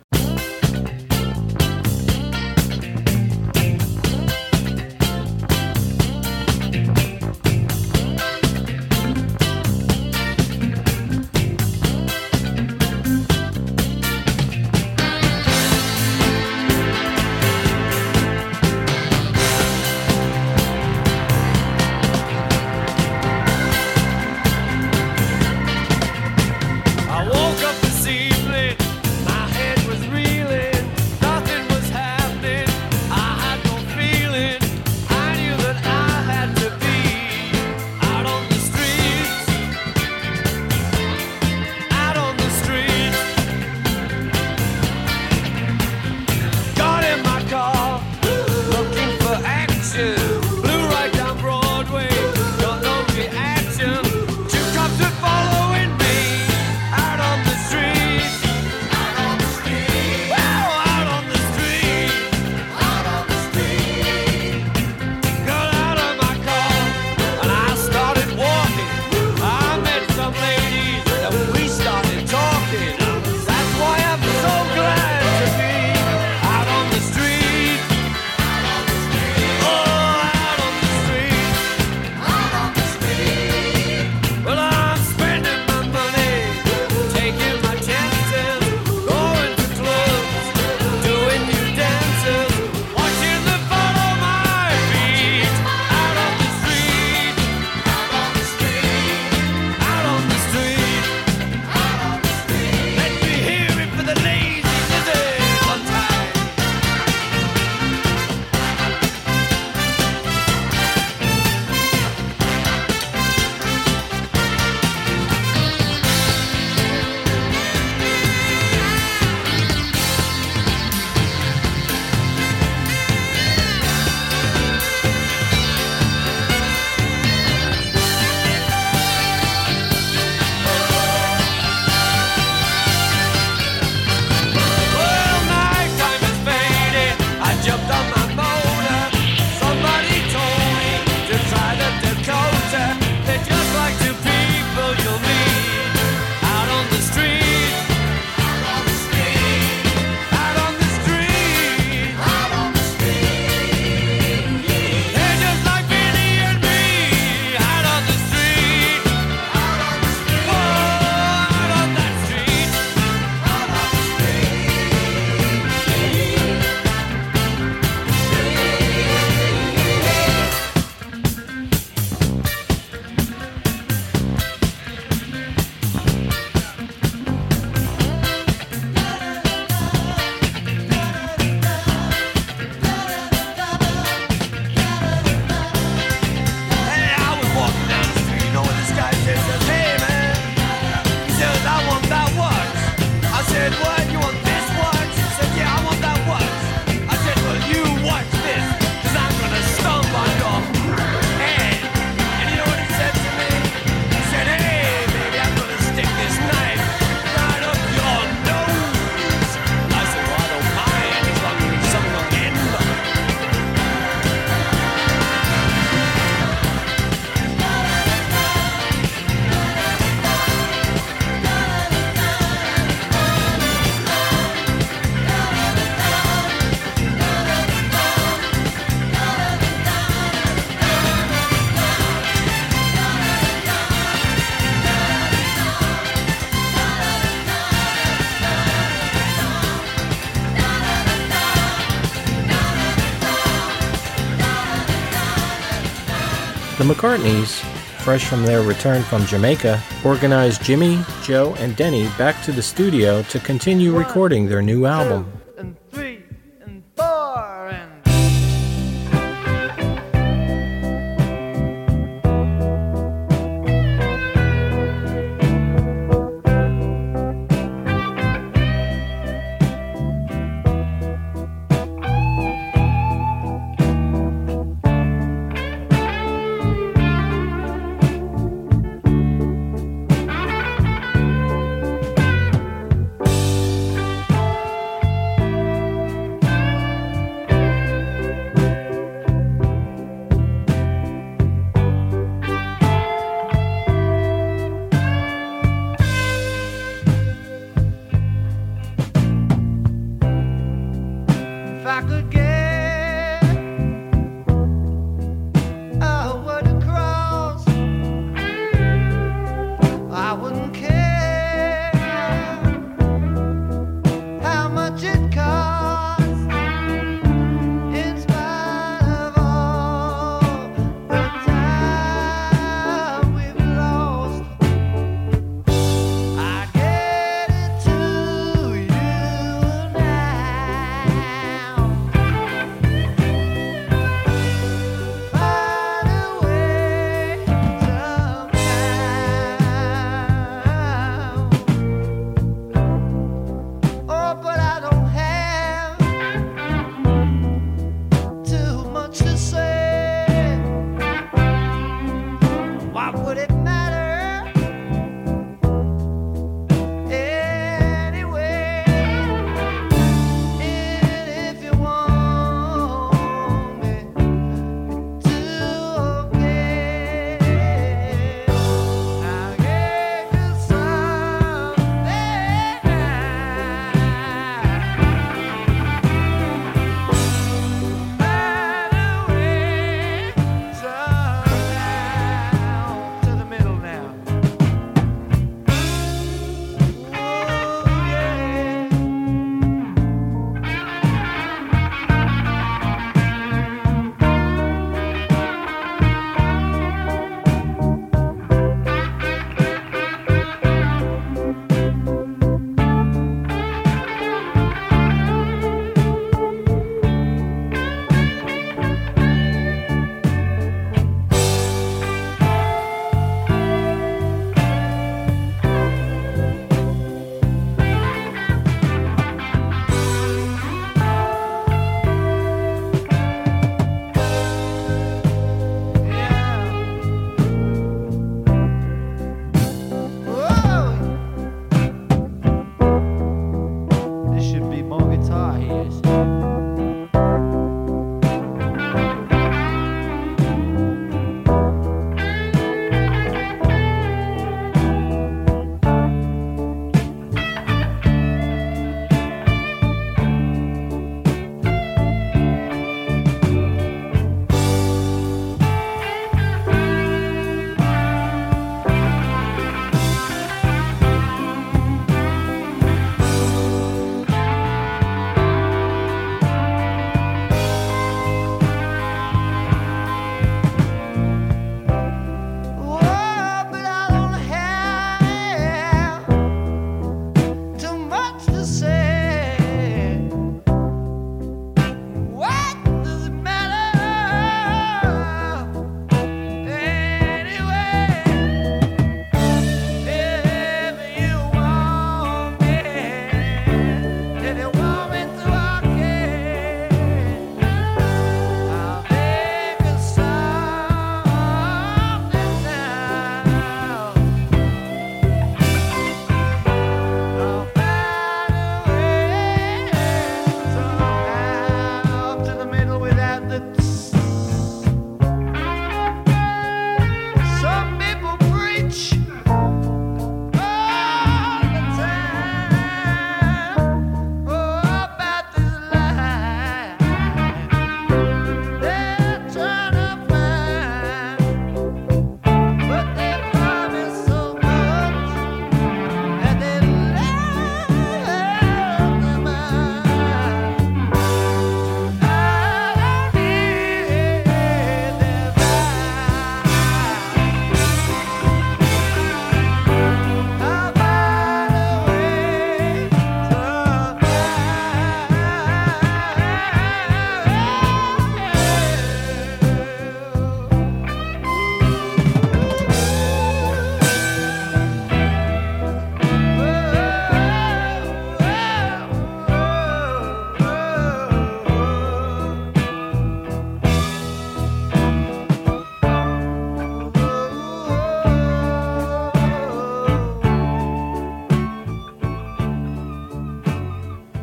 McCartneys, 246.92 247.60
fresh 248.02 248.26
from 248.26 248.42
their 248.42 248.60
return 248.62 249.02
from 249.02 249.24
Jamaica, 249.24 249.82
organized 250.04 250.62
Jimmy, 250.62 251.02
Joe, 251.22 251.54
and 251.58 251.74
Denny 251.74 252.04
back 252.18 252.42
to 252.44 252.52
the 252.52 252.60
studio 252.60 253.22
to 253.22 253.40
continue 253.40 253.96
recording 253.96 254.46
their 254.46 254.60
new 254.60 254.84
album. 254.84 255.41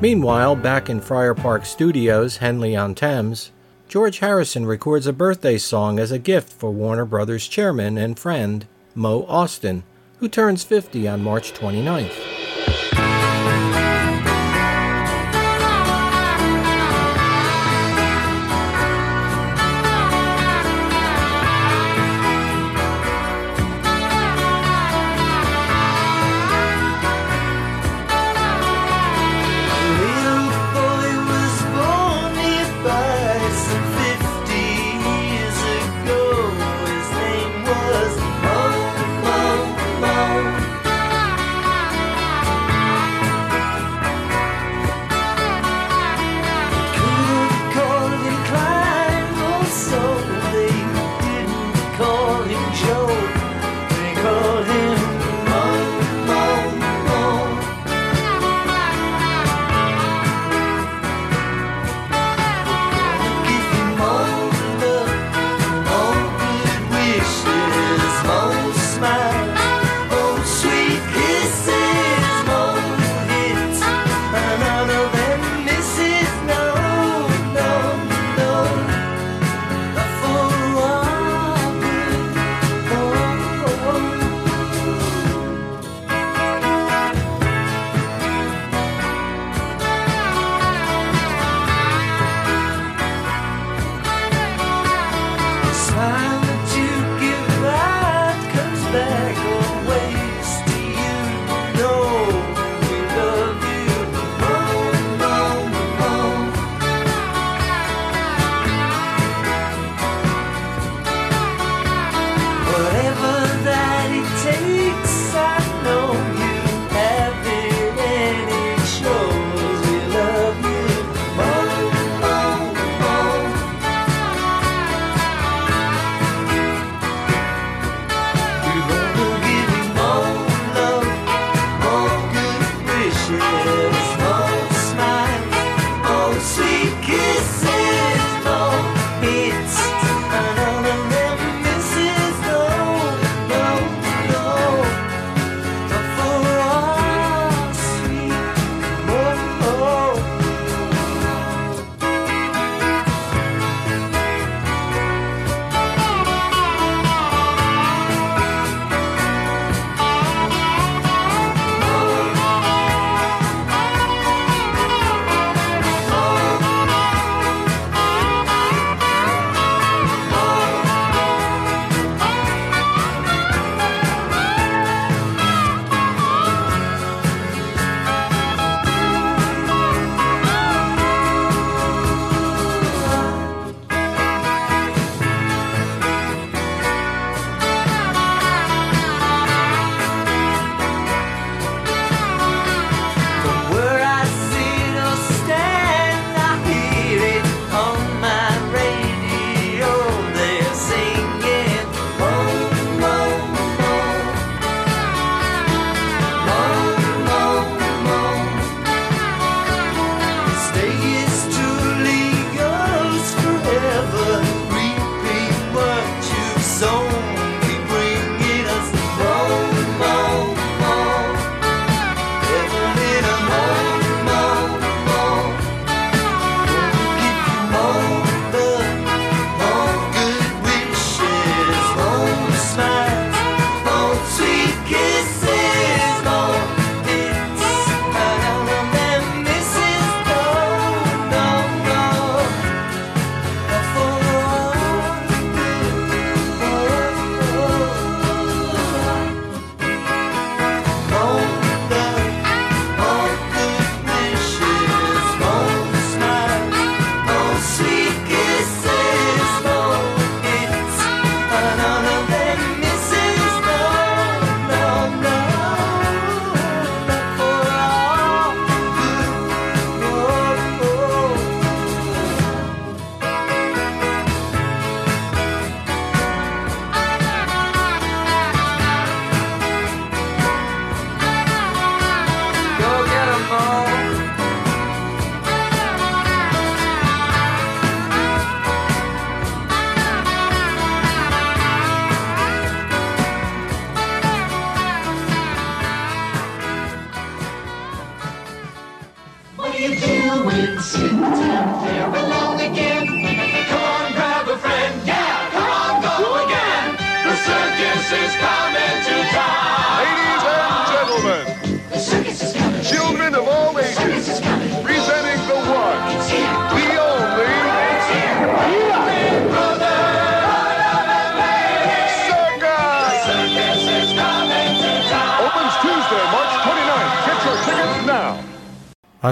Meanwhile, 0.10 0.56
back 0.56 0.90
in 0.90 1.02
Friar 1.02 1.36
Park 1.36 1.68
Studios, 1.68 2.38
Henley 2.38 2.76
on 2.76 2.96
Thames, 2.96 3.52
George 3.88 4.18
Harrison 4.18 4.66
records 4.66 5.06
a 5.06 5.14
birthday 5.14 5.60
song 5.60 6.00
as 6.00 6.12
a 6.12 6.18
gift 6.18 6.52
for 6.52 6.72
Warner 6.72 7.06
Brothers 7.06 7.48
chairman 7.48 7.96
and 7.96 8.18
friend, 8.18 8.66
Mo 8.96 9.28
Ostin, 9.28 9.84
who 10.18 10.28
turns 10.28 10.64
50 10.64 11.08
on 11.08 11.22
March 11.22 11.54
29th. 11.54 12.29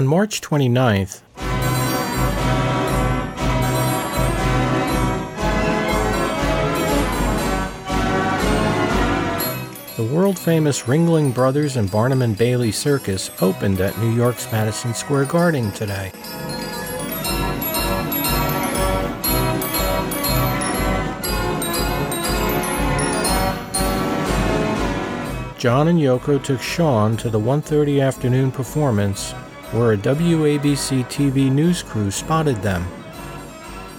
March 0.08 0.40
29th, 0.40 1.20
the 9.96 10.02
world 10.10 10.38
famous 10.38 10.84
Ringling 10.84 11.34
Brothers 11.34 11.76
and 11.76 11.90
Barnum 11.90 12.22
and 12.22 12.38
Bailey 12.38 12.72
Circus 12.72 13.30
opened 13.42 13.82
at 13.82 13.98
New 13.98 14.10
York's 14.10 14.50
Madison 14.50 14.94
Square 14.94 15.26
Garden 15.26 15.70
today. 15.72 16.10
John 25.58 25.88
and 25.88 25.98
Yoko 25.98 26.42
took 26.42 26.62
Sean 26.62 27.18
to 27.18 27.28
the 27.28 27.38
1:30 27.38 28.00
afternoon 28.00 28.50
performance 28.50 29.34
where 29.72 29.92
a 29.92 29.96
WABC 29.98 31.04
TV 31.06 31.50
news 31.52 31.82
crew 31.82 32.10
spotted 32.10 32.56
them. 32.62 32.86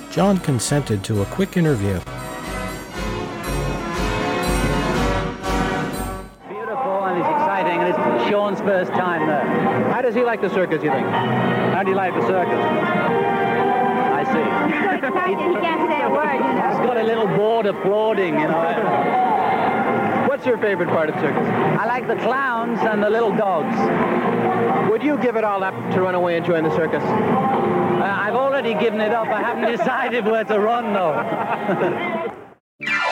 John 0.09 0.39
consented 0.39 1.03
to 1.03 1.21
a 1.21 1.25
quick 1.25 1.57
interview. 1.57 1.99
Beautiful 6.49 7.05
and 7.05 7.19
it's 7.19 7.29
exciting, 7.29 7.79
and 7.81 7.89
it's 7.89 8.29
Sean's 8.29 8.59
first 8.61 8.91
time 8.93 9.27
there. 9.27 9.45
How 9.91 10.01
does 10.01 10.15
he 10.15 10.23
like 10.23 10.41
the 10.41 10.49
circus, 10.49 10.81
you 10.83 10.89
think? 10.89 11.05
How 11.07 11.83
do 11.83 11.91
you 11.91 11.95
like 11.95 12.15
the 12.15 12.25
circus? 12.25 12.59
I 14.11 14.23
see. 14.25 14.43
He 15.29 15.35
can't 15.61 15.87
say 15.87 16.01
a 16.01 16.09
word. 16.09 16.41
He's 16.41 16.79
got 16.87 16.97
a 16.97 17.03
little 17.03 17.27
board 17.27 17.67
applauding, 17.67 18.39
you 18.39 18.47
know. 18.47 20.25
What's 20.27 20.45
your 20.47 20.57
favorite 20.57 20.89
part 20.89 21.09
of 21.09 21.15
circus? 21.19 21.47
I 21.79 21.85
like 21.85 22.07
the 22.07 22.15
clowns 22.15 22.79
and 22.79 23.03
the 23.03 23.09
little 23.09 23.35
dogs. 23.35 23.75
Would 24.89 25.03
you 25.03 25.17
give 25.17 25.35
it 25.35 25.43
all 25.43 25.63
up 25.63 25.73
to 25.93 26.01
run 26.01 26.15
away 26.15 26.37
and 26.37 26.45
join 26.45 26.63
the 26.63 26.75
circus? 26.75 27.03
Uh, 27.03 28.03
I've 28.03 28.35
already 28.35 28.73
given 28.73 29.01
it 29.01 29.11
up. 29.11 29.27
I 29.27 29.41
haven't 29.41 29.71
decided 29.77 30.25
where 30.25 30.43
to 30.43 30.59
run, 30.59 30.93
though. 30.93 32.35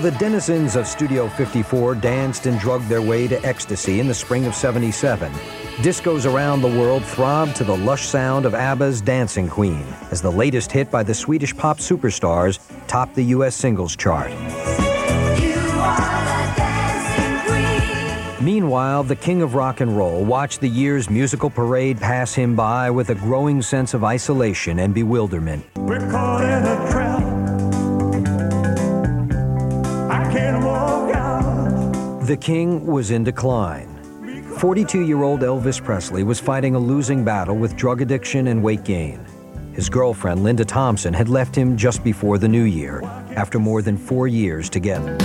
the 0.00 0.10
denizens 0.12 0.76
of 0.76 0.86
Studio 0.86 1.28
54 1.28 1.94
danced 1.96 2.46
and 2.46 2.58
drugged 2.58 2.88
their 2.88 3.02
way 3.02 3.28
to 3.28 3.38
ecstasy 3.44 4.00
in 4.00 4.08
the 4.08 4.14
spring 4.14 4.46
of 4.46 4.54
77, 4.54 5.30
discos 5.82 6.30
around 6.30 6.62
the 6.62 6.68
world 6.68 7.04
throbbed 7.04 7.54
to 7.56 7.64
the 7.64 7.76
lush 7.76 8.06
sound 8.08 8.46
of 8.46 8.54
ABBA's 8.54 9.02
Dancing 9.02 9.46
Queen 9.46 9.84
as 10.10 10.22
the 10.22 10.32
latest 10.32 10.72
hit 10.72 10.90
by 10.90 11.02
the 11.02 11.12
Swedish 11.12 11.54
pop 11.54 11.78
superstars 11.78 12.60
topped 12.86 13.14
the 13.14 13.24
U.S. 13.24 13.54
singles 13.54 13.94
chart. 13.94 14.30
Meanwhile, 18.40 19.02
the 19.02 19.16
king 19.16 19.42
of 19.42 19.54
rock 19.54 19.82
and 19.82 19.94
roll 19.94 20.24
watched 20.24 20.62
the 20.62 20.68
year's 20.68 21.10
musical 21.10 21.50
parade 21.50 22.00
pass 22.00 22.32
him 22.32 22.56
by 22.56 22.90
with 22.90 23.10
a 23.10 23.14
growing 23.14 23.60
sense 23.60 23.92
of 23.92 24.02
isolation 24.02 24.78
and 24.78 24.94
bewilderment. 24.94 25.62
The 32.30 32.36
king 32.36 32.86
was 32.86 33.10
in 33.10 33.24
decline. 33.24 33.88
42 34.58 35.00
year 35.00 35.24
old 35.24 35.40
Elvis 35.40 35.82
Presley 35.82 36.22
was 36.22 36.38
fighting 36.38 36.76
a 36.76 36.78
losing 36.78 37.24
battle 37.24 37.56
with 37.56 37.74
drug 37.74 38.02
addiction 38.02 38.46
and 38.46 38.62
weight 38.62 38.84
gain. 38.84 39.18
His 39.72 39.88
girlfriend, 39.88 40.44
Linda 40.44 40.64
Thompson, 40.64 41.12
had 41.12 41.28
left 41.28 41.56
him 41.56 41.76
just 41.76 42.04
before 42.04 42.38
the 42.38 42.46
new 42.46 42.62
year, 42.62 43.02
after 43.34 43.58
more 43.58 43.82
than 43.82 43.96
four 43.96 44.28
years 44.28 44.70
together. 44.70 45.18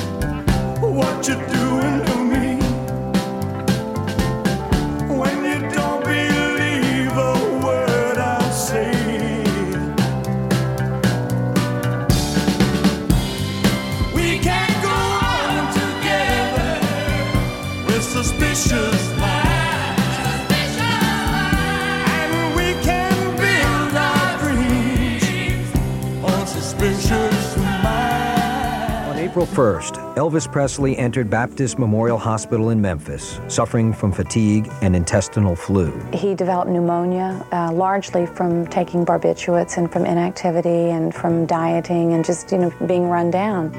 April 29.36 29.48
1st, 29.48 30.16
Elvis 30.16 30.50
Presley 30.50 30.98
entered 30.98 31.30
Baptist 31.30 31.78
Memorial 31.78 32.18
Hospital 32.18 32.70
in 32.70 32.80
Memphis, 32.80 33.42
suffering 33.50 33.92
from 33.92 34.14
fatigue 34.14 34.72
and 34.82 34.96
intestinal 34.96 35.58
flu. 35.58 35.92
He 36.14 36.34
developed 36.36 36.72
pneumonia 36.72 37.46
uh, 37.52 37.70
largely 37.74 38.28
from 38.28 38.66
taking 38.68 39.06
barbiturates 39.06 39.78
and 39.78 39.92
from 39.92 40.06
inactivity 40.06 40.92
and 40.92 41.14
from 41.14 41.46
dieting 41.46 42.14
and 42.14 42.24
just 42.24 42.50
you 42.54 42.60
know 42.60 42.74
being 42.88 43.10
run 43.10 43.30
down. 43.30 43.76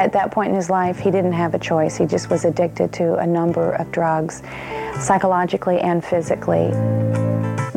At 0.00 0.10
that 0.14 0.30
point 0.30 0.48
in 0.48 0.54
his 0.54 0.70
life, 0.70 0.98
he 0.98 1.10
didn't 1.10 1.34
have 1.34 1.52
a 1.52 1.58
choice. 1.58 1.98
He 1.98 2.06
just 2.06 2.30
was 2.30 2.46
addicted 2.46 2.94
to 2.94 3.16
a 3.16 3.26
number 3.26 3.72
of 3.72 3.92
drugs, 3.92 4.40
psychologically 5.00 5.80
and 5.80 6.02
physically. 6.02 6.72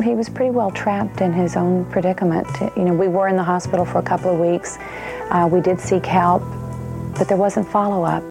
He 0.02 0.14
was 0.14 0.30
pretty 0.30 0.50
well 0.50 0.70
trapped 0.70 1.20
in 1.20 1.34
his 1.34 1.56
own 1.56 1.84
predicament. 1.90 2.46
You 2.74 2.84
know, 2.84 2.94
we 2.94 3.08
were 3.08 3.28
in 3.28 3.36
the 3.36 3.44
hospital 3.44 3.84
for 3.84 3.98
a 3.98 4.02
couple 4.02 4.32
of 4.32 4.40
weeks. 4.40 4.78
Uh, 5.30 5.48
we 5.50 5.60
did 5.60 5.78
seek 5.78 6.04
help, 6.04 6.42
but 7.16 7.28
there 7.28 7.36
wasn't 7.36 7.68
follow-up. 7.68 8.24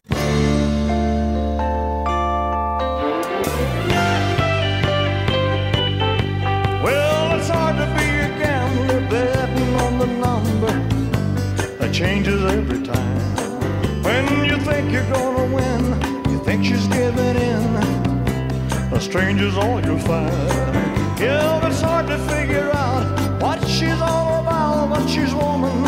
Well, 6.84 7.38
it's 7.38 7.48
hard 7.48 7.76
to 7.78 7.86
be 7.96 8.04
a 8.04 8.28
gambler 8.38 9.00
betting 9.08 9.74
on 9.76 9.98
the 9.98 10.06
number 10.06 11.90
changes 11.90 12.44
every 12.44 12.82
time. 12.82 14.02
When 14.02 14.44
you 14.44 14.58
think 14.58 14.92
you're 14.92 15.10
gonna 15.10 15.54
win, 15.54 16.30
you 16.30 16.38
think 16.44 16.66
she's 16.66 16.86
giving 16.88 17.36
in. 17.36 17.76
A 18.92 19.00
stranger's 19.00 19.56
all 19.56 19.80
you'll 19.80 19.98
find. 20.00 20.30
Yeah, 21.18 21.66
it's 21.66 21.80
hard 21.80 22.08
to 22.08 22.18
figure 22.18 22.70
out 22.74 23.40
what 23.40 23.66
she's 23.66 24.00
all 24.02 24.40
about, 24.40 24.90
but 24.90 25.06
she's 25.08 25.34
woman 25.34 25.79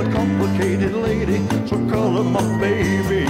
a 0.00 0.12
complicated 0.12 0.94
lady, 0.94 1.46
so 1.66 1.76
color 1.90 2.24
my 2.24 2.40
baby 2.58 3.29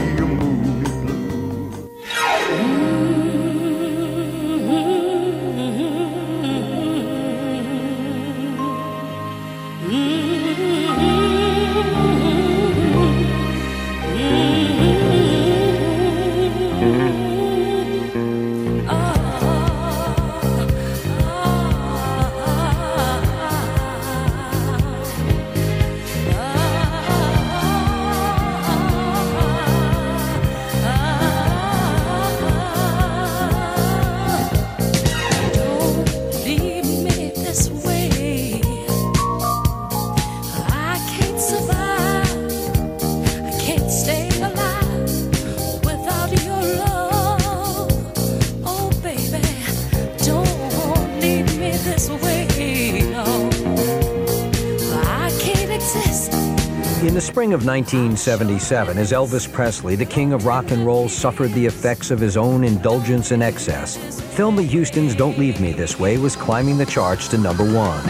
spring 57.41 57.55
of 57.55 57.64
1977, 57.64 58.99
as 58.99 59.12
Elvis 59.12 59.51
Presley, 59.51 59.97
the 59.97 60.05
king 60.05 60.34
of 60.34 60.45
rock 60.45 60.72
and 60.72 60.84
roll, 60.84 61.09
suffered 61.09 61.51
the 61.53 61.64
effects 61.64 62.11
of 62.11 62.20
his 62.20 62.36
own 62.36 62.64
indulgence 62.64 63.30
and 63.30 63.43
excess, 63.43 63.97
Thelma 64.36 64.61
Houston's 64.61 65.14
Don't 65.14 65.38
Leave 65.38 65.59
Me 65.59 65.72
This 65.72 65.99
Way 65.99 66.18
was 66.18 66.36
climbing 66.36 66.76
the 66.76 66.84
charts 66.84 67.28
to 67.28 67.38
number 67.38 67.64
one. 67.64 68.07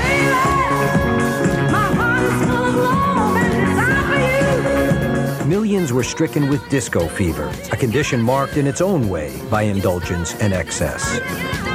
Millions 5.48 5.92
were 5.92 6.02
stricken 6.02 6.48
with 6.48 6.68
disco 6.68 7.06
fever, 7.06 7.54
a 7.70 7.76
condition 7.76 8.20
marked 8.20 8.56
in 8.56 8.66
its 8.66 8.80
own 8.80 9.08
way 9.08 9.40
by 9.48 9.62
indulgence 9.62 10.34
and 10.40 10.52
excess. 10.52 11.69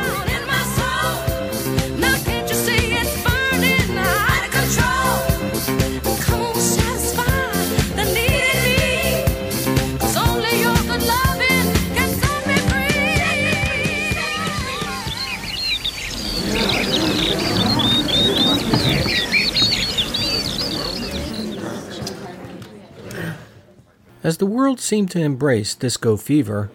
As 24.26 24.38
the 24.38 24.48
world 24.48 24.80
seemed 24.80 25.12
to 25.12 25.22
embrace 25.22 25.76
disco 25.76 26.18
fever, 26.18 26.72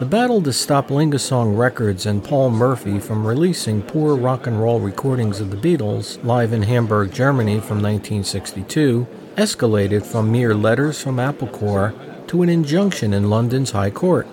the 0.00 0.04
battle 0.04 0.42
to 0.42 0.52
stop 0.52 0.88
Lingasong 0.88 1.56
Records 1.56 2.06
and 2.06 2.24
Paul 2.24 2.50
Murphy 2.50 2.98
from 2.98 3.24
releasing 3.24 3.82
poor 3.82 4.16
rock 4.16 4.48
and 4.48 4.60
roll 4.60 4.80
recordings 4.80 5.38
of 5.38 5.52
the 5.52 5.56
Beatles 5.56 6.18
live 6.24 6.52
in 6.52 6.62
Hamburg, 6.62 7.12
Germany 7.12 7.60
from 7.60 7.80
1962 7.80 9.06
escalated 9.36 10.04
from 10.04 10.32
mere 10.32 10.56
letters 10.56 11.00
from 11.00 11.20
Apple 11.20 11.46
Corps 11.46 11.94
to 12.26 12.42
an 12.42 12.48
injunction 12.48 13.14
in 13.14 13.30
London's 13.30 13.70
High 13.70 13.90
Court. 13.90 14.26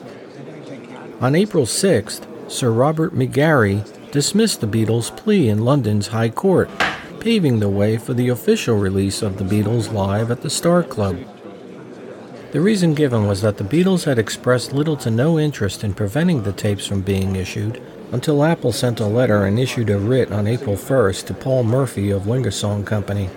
On 1.21 1.35
April 1.35 1.67
6th, 1.67 2.51
Sir 2.51 2.71
Robert 2.71 3.13
Megarry 3.13 3.83
dismissed 4.09 4.61
the 4.61 4.65
Beatles' 4.65 5.15
plea 5.15 5.49
in 5.49 5.63
London's 5.63 6.07
High 6.07 6.29
Court, 6.29 6.67
paving 7.19 7.59
the 7.59 7.69
way 7.69 7.95
for 7.95 8.15
the 8.15 8.29
official 8.29 8.75
release 8.75 9.21
of 9.21 9.37
the 9.37 9.43
Beatles 9.43 9.93
live 9.93 10.31
at 10.31 10.41
the 10.41 10.49
Star 10.49 10.81
Club. 10.81 11.15
The 12.51 12.61
reason 12.61 12.95
given 12.95 13.27
was 13.27 13.41
that 13.41 13.57
the 13.57 13.63
Beatles 13.63 14.05
had 14.05 14.17
expressed 14.17 14.73
little 14.73 14.97
to 14.97 15.11
no 15.11 15.37
interest 15.37 15.83
in 15.83 15.93
preventing 15.93 16.41
the 16.41 16.51
tapes 16.51 16.87
from 16.87 17.01
being 17.01 17.35
issued 17.35 17.79
until 18.11 18.43
Apple 18.43 18.71
sent 18.71 18.99
a 18.99 19.05
letter 19.05 19.45
and 19.45 19.59
issued 19.59 19.91
a 19.91 19.99
writ 19.99 20.31
on 20.31 20.47
April 20.47 20.75
1st 20.75 21.27
to 21.27 21.35
Paul 21.35 21.63
Murphy 21.63 22.09
of 22.09 22.23
Lingasong 22.23 22.87
Company. 22.87 23.29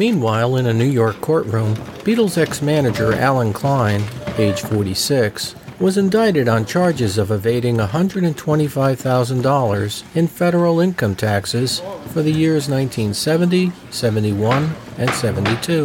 Meanwhile, 0.00 0.56
in 0.56 0.64
a 0.64 0.72
New 0.72 0.86
York 0.86 1.20
courtroom, 1.20 1.74
Beatles 2.06 2.38
ex 2.38 2.62
manager 2.62 3.12
Allen 3.12 3.52
Klein, 3.52 4.02
age 4.38 4.62
46, 4.62 5.54
was 5.78 5.98
indicted 5.98 6.48
on 6.48 6.64
charges 6.64 7.18
of 7.18 7.30
evading 7.30 7.76
$125,000 7.76 10.16
in 10.16 10.26
federal 10.26 10.80
income 10.80 11.14
taxes 11.14 11.80
for 12.06 12.22
the 12.22 12.32
years 12.32 12.66
1970, 12.66 13.72
71, 13.90 14.74
and 14.96 15.10
72. 15.10 15.82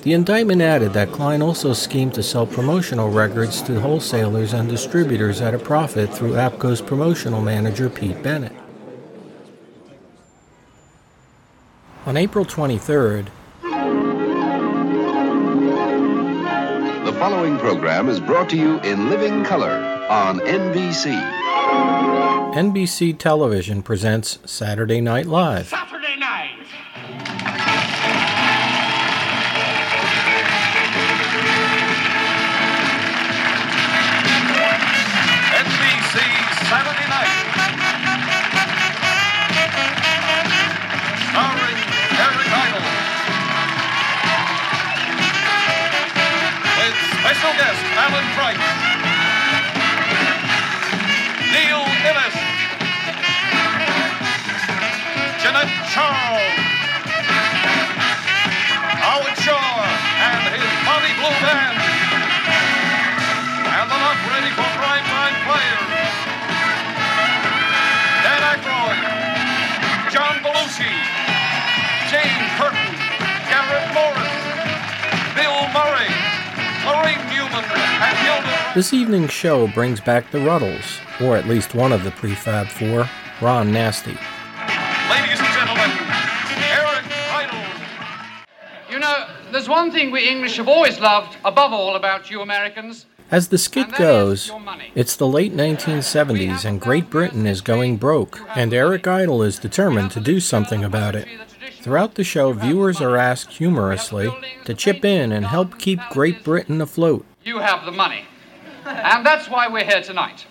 The 0.00 0.14
indictment 0.14 0.62
added 0.62 0.94
that 0.94 1.12
Klein 1.12 1.42
also 1.42 1.74
schemed 1.74 2.14
to 2.14 2.22
sell 2.22 2.46
promotional 2.46 3.10
records 3.10 3.60
to 3.64 3.78
wholesalers 3.78 4.54
and 4.54 4.70
distributors 4.70 5.42
at 5.42 5.52
a 5.52 5.58
profit 5.58 6.14
through 6.14 6.32
ABKCO's 6.32 6.80
promotional 6.80 7.42
manager 7.42 7.90
Pete 7.90 8.22
Bennett. 8.22 8.57
On 12.08 12.16
April 12.16 12.46
23rd, 12.46 13.26
The 17.04 17.12
following 17.18 17.58
program 17.58 18.08
is 18.08 18.18
brought 18.18 18.48
to 18.48 18.56
you 18.56 18.80
in 18.80 19.10
living 19.10 19.44
color 19.44 20.06
on 20.08 20.38
NBC. 20.40 21.12
NBC 22.54 23.18
Television 23.18 23.82
presents 23.82 24.38
Saturday 24.46 25.02
Night 25.02 25.26
Live. 25.26 25.74
Alan 48.08 48.24
Price. 48.32 48.68
Neil 51.52 51.84
Innes. 52.08 52.36
Jeanette 55.44 55.76
Charles. 55.92 56.56
Howard 59.04 59.36
Shore 59.44 59.84
and 60.24 60.42
his 60.56 60.72
Bobby 60.88 61.12
Blue 61.20 61.36
Band. 61.44 61.76
And 63.76 63.86
the 63.92 63.98
not 64.00 64.18
ready 64.32 64.50
for 64.56 64.68
primetime 64.80 65.36
players. 65.44 65.92
Dan 68.24 68.40
Aykroyd, 68.56 69.00
John 70.08 70.34
Belushi, 70.40 70.92
Jane 72.08 72.40
Curtin, 72.56 72.88
Garrett 73.52 73.92
Morris, 73.92 74.32
Bill 75.36 75.60
Murray, 75.76 76.08
Lorraine 76.88 77.27
This 78.74 78.92
evening's 78.92 79.32
show 79.32 79.66
brings 79.66 80.00
back 80.00 80.30
the 80.30 80.40
Ruttles, 80.40 80.98
or 81.20 81.36
at 81.36 81.46
least 81.46 81.74
one 81.74 81.92
of 81.92 82.04
the 82.04 82.10
prefab 82.10 82.68
four, 82.68 83.08
Ron 83.40 83.72
Nasty. 83.72 84.16
Ladies 85.10 85.40
and 85.40 85.52
gentlemen, 85.52 85.90
Eric 86.62 87.04
Idle. 87.32 87.58
You 88.90 88.98
know, 89.00 89.26
there's 89.50 89.68
one 89.68 89.90
thing 89.90 90.10
we 90.10 90.28
English 90.28 90.56
have 90.58 90.68
always 90.68 91.00
loved 91.00 91.36
above 91.44 91.72
all 91.72 91.96
about 91.96 92.30
you 92.30 92.40
Americans. 92.40 93.06
As 93.30 93.48
the 93.48 93.58
skit 93.58 93.92
goes, 93.96 94.50
it's 94.94 95.16
the 95.16 95.26
late 95.26 95.54
1970s 95.54 96.64
and 96.64 96.80
Great 96.80 97.10
Britain 97.10 97.46
is 97.46 97.60
going 97.60 97.96
broke, 97.96 98.40
and 98.56 98.72
Eric 98.72 99.06
Idle 99.06 99.42
is 99.42 99.58
determined 99.58 100.12
to 100.12 100.20
do 100.20 100.40
something 100.40 100.82
about 100.82 101.14
it. 101.14 101.28
Throughout 101.82 102.14
the 102.14 102.24
show, 102.24 102.52
viewers 102.52 103.00
are 103.00 103.16
asked 103.16 103.54
humorously 103.54 104.30
to 104.64 104.74
chip 104.74 105.04
in 105.04 105.30
and 105.32 105.46
help 105.46 105.78
keep 105.78 106.00
Great 106.10 106.42
Britain 106.42 106.80
afloat. 106.80 107.24
You 107.48 107.60
have 107.60 107.86
the 107.86 107.92
money. 107.92 108.26
And 108.84 109.24
that's 109.24 109.48
why 109.48 109.68
we're 109.68 109.86
here 109.86 110.02
tonight. 110.02 110.46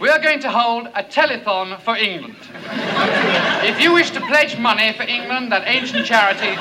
We 0.00 0.08
are 0.08 0.18
going 0.18 0.40
to 0.40 0.50
hold 0.50 0.86
a 0.94 1.04
telethon 1.04 1.78
for 1.82 1.94
England. 1.94 2.36
If 3.62 3.78
you 3.82 3.92
wish 3.92 4.12
to 4.12 4.20
pledge 4.22 4.58
money 4.58 4.94
for 4.94 5.02
England, 5.02 5.52
that 5.52 5.64
ancient 5.66 6.06
charity, 6.06 6.56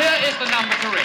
here 0.00 0.16
is 0.26 0.34
the 0.38 0.48
number 0.48 0.74
to 0.74 0.88
ring 0.88 1.04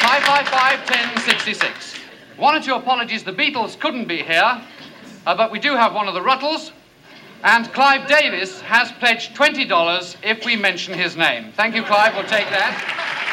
555 0.00 0.88
1066. 0.88 1.96
One 2.38 2.54
or 2.54 2.62
two 2.62 2.74
apologies, 2.74 3.22
the 3.22 3.34
Beatles 3.34 3.78
couldn't 3.78 4.08
be 4.08 4.22
here, 4.22 4.62
uh, 5.26 5.36
but 5.36 5.52
we 5.52 5.58
do 5.58 5.74
have 5.76 5.92
one 5.92 6.08
of 6.08 6.14
the 6.14 6.22
Ruttles, 6.22 6.72
and 7.44 7.70
Clive 7.74 8.08
Davis 8.08 8.62
has 8.62 8.90
pledged 8.92 9.36
$20 9.36 10.16
if 10.22 10.46
we 10.46 10.56
mention 10.56 10.94
his 10.94 11.14
name. 11.14 11.52
Thank 11.52 11.74
you, 11.74 11.82
Clive, 11.82 12.14
we'll 12.14 12.24
take 12.24 12.48
that. 12.48 13.25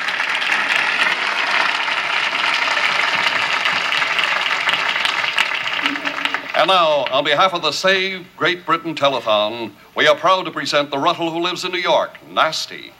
And 6.55 6.67
now, 6.67 7.05
on 7.11 7.23
behalf 7.23 7.55
of 7.55 7.63
the 7.63 7.71
Save 7.71 8.27
Great 8.37 8.63
Britain 8.63 8.93
Telethon, 8.93 9.71
we 9.95 10.07
are 10.07 10.15
proud 10.15 10.43
to 10.43 10.51
present 10.51 10.91
the 10.91 10.97
Ruttle 10.97 11.31
who 11.31 11.39
lives 11.39 11.65
in 11.65 11.71
New 11.71 11.79
York, 11.79 12.19
Nasty. 12.29 12.93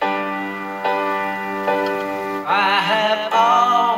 I 0.00 0.06
have 2.80 3.34
always 3.34 3.89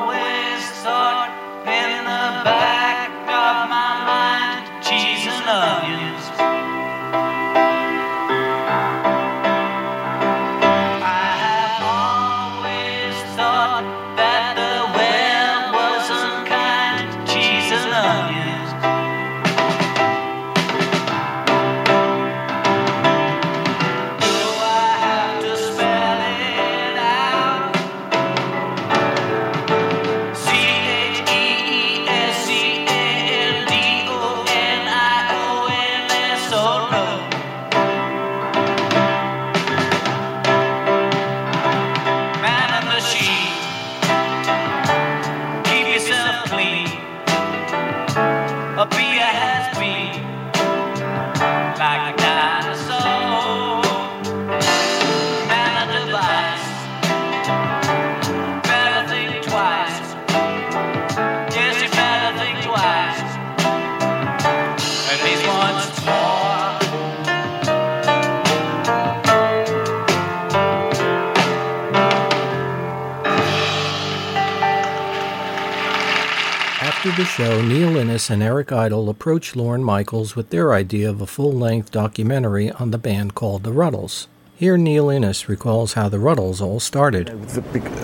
After 77.13 77.25
the 77.25 77.29
show, 77.29 77.61
Neil 77.61 77.99
Innes 77.99 78.31
and 78.31 78.43
Eric 78.43 78.73
Idle 78.73 79.11
approached 79.11 79.55
Lorne 79.55 79.85
Michaels 79.85 80.35
with 80.35 80.49
their 80.49 80.73
idea 80.73 81.11
of 81.11 81.21
a 81.21 81.27
full 81.27 81.53
length 81.53 81.91
documentary 81.91 82.71
on 82.71 82.91
the 82.91 82.97
band 82.97 83.35
called 83.35 83.65
The 83.65 83.73
Ruttles. 83.73 84.29
Here, 84.57 84.79
Neil 84.79 85.11
Innes 85.11 85.47
recalls 85.47 85.93
how 85.93 86.09
the 86.09 86.19
Ruttles 86.19 86.63
all 86.63 86.81
started. 86.81 87.29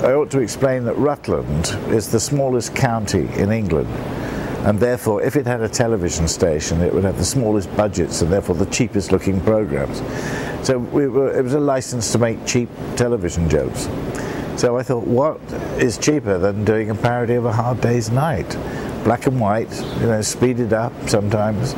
I 0.04 0.12
ought 0.12 0.30
to 0.32 0.40
explain 0.40 0.84
that 0.84 0.98
Rutland 0.98 1.68
is 1.90 2.12
the 2.12 2.20
smallest 2.20 2.74
county 2.74 3.26
in 3.36 3.50
England. 3.50 3.88
And 4.66 4.78
therefore, 4.78 5.22
if 5.22 5.36
it 5.36 5.46
had 5.46 5.62
a 5.62 5.70
television 5.70 6.28
station, 6.28 6.82
it 6.82 6.92
would 6.92 7.04
have 7.04 7.16
the 7.16 7.24
smallest 7.24 7.74
budgets 7.78 8.20
and 8.20 8.30
therefore 8.30 8.56
the 8.56 8.66
cheapest 8.66 9.11
looking 9.11 9.40
programs. 9.40 10.02
So 10.66 10.76
we 10.76 11.09
were, 11.09 11.34
it 11.34 11.42
was 11.42 11.54
a 11.54 11.61
license 11.61 12.12
to 12.12 12.18
make 12.18 12.44
cheap 12.44 12.68
television 12.96 13.48
jokes. 13.48 13.88
So 14.59 14.76
I 14.76 14.82
thought, 14.82 15.06
what 15.06 15.40
is 15.78 15.96
cheaper 15.96 16.36
than 16.36 16.64
doing 16.66 16.90
a 16.90 16.94
parody 16.94 17.34
of 17.34 17.46
A 17.46 17.52
Hard 17.52 17.80
Day's 17.80 18.11
Night? 18.11 18.56
Black 19.09 19.26
and 19.26 19.40
white, 19.40 19.74
you 20.00 20.06
know, 20.06 20.20
speeded 20.20 20.74
up 20.74 20.92
sometimes, 21.09 21.72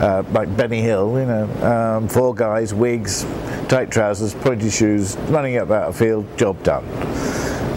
uh, 0.00 0.24
like 0.32 0.56
Benny 0.56 0.80
Hill, 0.80 1.16
you 1.16 1.26
know, 1.26 1.44
um, 1.62 2.08
four 2.08 2.34
guys, 2.34 2.74
wigs, 2.74 3.24
tight 3.68 3.88
trousers, 3.88 4.34
pointy 4.34 4.68
shoes, 4.68 5.16
running 5.28 5.58
about 5.58 5.90
a 5.90 5.92
field, 5.92 6.26
job 6.36 6.60
done. 6.64 6.84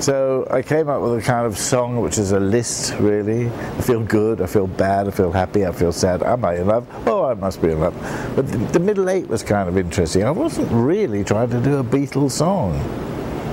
So 0.01 0.47
I 0.49 0.63
came 0.63 0.89
up 0.89 1.03
with 1.03 1.19
a 1.19 1.21
kind 1.21 1.45
of 1.45 1.55
song 1.55 2.01
which 2.01 2.17
is 2.17 2.31
a 2.31 2.39
list, 2.39 2.95
really. 2.95 3.45
I 3.47 3.81
feel 3.81 4.03
good, 4.03 4.41
I 4.41 4.47
feel 4.47 4.65
bad, 4.65 5.07
I 5.07 5.11
feel 5.11 5.31
happy, 5.31 5.67
I 5.67 5.71
feel 5.71 5.91
sad. 5.91 6.23
Am 6.23 6.43
I 6.43 6.55
in 6.55 6.65
love? 6.65 6.87
Oh, 7.07 7.25
I 7.25 7.35
must 7.35 7.61
be 7.61 7.69
in 7.69 7.81
love. 7.81 7.93
But 8.35 8.47
the, 8.47 8.57
the 8.57 8.79
middle 8.79 9.07
eight 9.07 9.27
was 9.27 9.43
kind 9.43 9.69
of 9.69 9.77
interesting. 9.77 10.23
I 10.23 10.31
wasn't 10.31 10.71
really 10.71 11.23
trying 11.23 11.51
to 11.51 11.61
do 11.61 11.77
a 11.77 11.83
Beatles 11.83 12.31
song. 12.31 12.73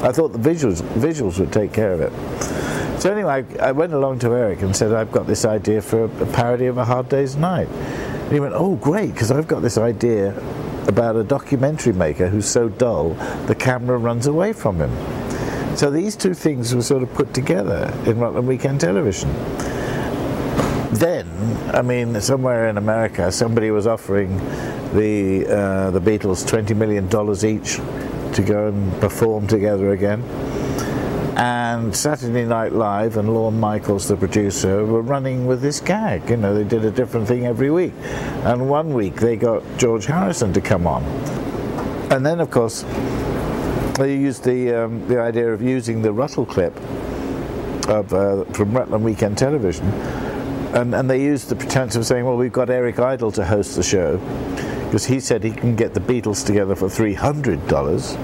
I 0.03 0.13
thought 0.13 0.33
the 0.33 0.39
visuals, 0.39 0.81
visuals 0.95 1.39
would 1.39 1.53
take 1.53 1.75
care 1.75 1.93
of 1.93 2.01
it. 2.01 2.62
So 3.03 3.11
anyway, 3.11 3.45
I, 3.59 3.73
went 3.73 3.95
along 3.95 4.21
to 4.21 4.29
Eric 4.29 4.63
and 4.63 4.77
said, 4.77 4.93
I've 4.93 5.11
got 5.11 5.27
this 5.27 5.45
idea 5.45 5.83
for 5.83 6.05
a, 6.05 6.23
a 6.23 6.27
parody 6.27 6.67
of 6.67 6.79
A 6.79 6.85
Hard 6.85 7.09
Day's 7.09 7.35
Night. 7.35 7.67
And 7.67 8.33
he 8.33 8.39
went, 8.39 8.55
oh, 8.55 8.77
great, 8.77 9.13
because 9.13 9.33
I've 9.33 9.49
got 9.49 9.61
this 9.61 9.77
idea 9.77 10.39
about 10.87 11.17
a 11.17 11.25
documentary 11.25 11.95
maker 11.95 12.29
who's 12.29 12.47
so 12.47 12.69
dull, 12.69 13.15
the 13.49 13.57
camera 13.57 13.99
runs 13.99 14.29
away 14.29 14.53
from 14.53 14.77
him. 14.77 15.77
So 15.77 15.91
these 15.91 16.15
two 16.15 16.33
things 16.33 16.77
were 16.77 16.83
sort 16.83 17.03
of 17.03 17.13
put 17.13 17.35
together 17.35 17.93
in 18.07 18.21
Rutland 18.21 18.47
Weekend 18.47 18.81
Television. 18.81 19.33
Then, 20.93 21.27
I 21.75 21.83
mean, 21.83 22.21
somewhere 22.21 22.69
in 22.69 22.79
America, 22.79 23.33
somebody 23.33 23.73
was 23.73 23.89
offering 23.89 24.37
the 24.95 25.45
uh, 25.49 25.91
the 25.91 26.01
Beatles 26.01 26.47
twenty 26.47 26.75
million 26.75 27.09
dollars 27.09 27.45
each 27.45 27.79
to 28.35 28.45
go 28.47 28.69
and 28.69 28.93
perform 29.01 29.49
together 29.49 29.91
again. 29.91 30.23
And 31.43 31.93
Saturday 31.93 32.45
Night 32.45 32.73
Live 32.73 33.17
and 33.17 33.35
Lorne 33.35 33.59
Michaels, 33.59 34.07
the 34.07 34.17
producer, 34.17 34.87
were 34.87 35.03
running 35.03 35.45
with 35.45 35.61
this 35.61 35.81
gag. 35.81 36.31
You 36.31 36.37
know, 36.37 36.55
they 36.55 36.63
did 36.63 36.85
a 36.85 36.91
different 36.93 37.27
thing 37.27 37.47
every 37.47 37.69
week. 37.69 37.95
And 38.45 38.71
one 38.71 38.95
week 38.95 39.17
they 39.17 39.35
got 39.35 39.65
George 39.77 40.07
Harrison 40.07 40.53
to 40.53 40.61
come 40.61 40.87
on. 40.87 41.03
And 42.13 42.25
then, 42.25 42.39
of 42.39 42.53
course, 42.53 42.85
they 43.99 44.15
used 44.17 44.45
the 44.45 44.85
um, 44.85 45.09
the 45.09 45.19
idea 45.19 45.53
of 45.53 45.61
using 45.61 46.01
the 46.01 46.13
Ruttle 46.13 46.47
clip 46.47 46.77
of 47.89 48.15
uh, 48.15 48.45
from 48.53 48.73
Rutland 48.73 49.05
Weekend 49.05 49.37
Television, 49.37 49.87
and 50.75 50.95
and 50.95 51.11
they 51.11 51.21
used 51.21 51.49
the 51.49 51.57
pretense 51.57 51.97
of 51.97 52.07
saying, 52.07 52.25
well, 52.25 52.37
we've 52.37 52.53
got 52.53 52.71
Eric 52.71 53.01
Idle 53.01 53.33
to 53.33 53.45
host 53.45 53.75
the 53.75 53.83
show, 53.83 54.17
because 54.85 55.05
he 55.07 55.19
said 55.19 55.43
he 55.43 55.51
can 55.51 55.75
get 55.75 55.93
the 55.93 56.01
Beatles 56.01 56.47
together 56.47 56.77
for 56.77 56.89
three 56.89 57.15
hundred 57.15 57.67
dollars. 57.67 58.17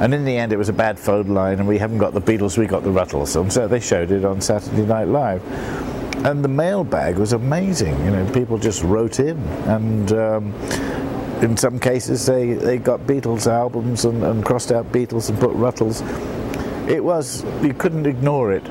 And 0.00 0.14
in 0.14 0.24
the 0.24 0.36
end, 0.36 0.52
it 0.52 0.56
was 0.56 0.68
a 0.68 0.72
bad 0.72 0.98
phone 0.98 1.28
line, 1.28 1.58
and 1.58 1.66
we 1.66 1.78
haven't 1.78 1.98
got 1.98 2.14
the 2.14 2.20
Beatles, 2.20 2.56
we 2.56 2.66
got 2.66 2.84
the 2.84 2.90
Ruttles. 2.90 3.34
And 3.34 3.52
so 3.52 3.66
they 3.66 3.80
showed 3.80 4.12
it 4.12 4.24
on 4.24 4.40
Saturday 4.40 4.86
Night 4.86 5.08
Live. 5.08 5.42
And 6.24 6.44
the 6.44 6.48
mailbag 6.48 7.16
was 7.16 7.32
amazing. 7.32 7.98
You 8.04 8.10
know, 8.12 8.32
people 8.32 8.58
just 8.58 8.82
wrote 8.82 9.18
in, 9.18 9.36
and 9.66 10.12
um, 10.12 10.54
in 11.42 11.56
some 11.56 11.78
cases 11.78 12.26
they, 12.26 12.54
they 12.54 12.78
got 12.78 13.00
Beatles 13.00 13.46
albums 13.46 14.04
and, 14.04 14.22
and 14.22 14.44
crossed 14.44 14.72
out 14.72 14.90
Beatles 14.92 15.30
and 15.30 15.38
put 15.38 15.52
Ruttles. 15.52 16.02
It 16.88 17.02
was, 17.02 17.44
you 17.62 17.74
couldn't 17.74 18.06
ignore 18.06 18.52
it. 18.52 18.64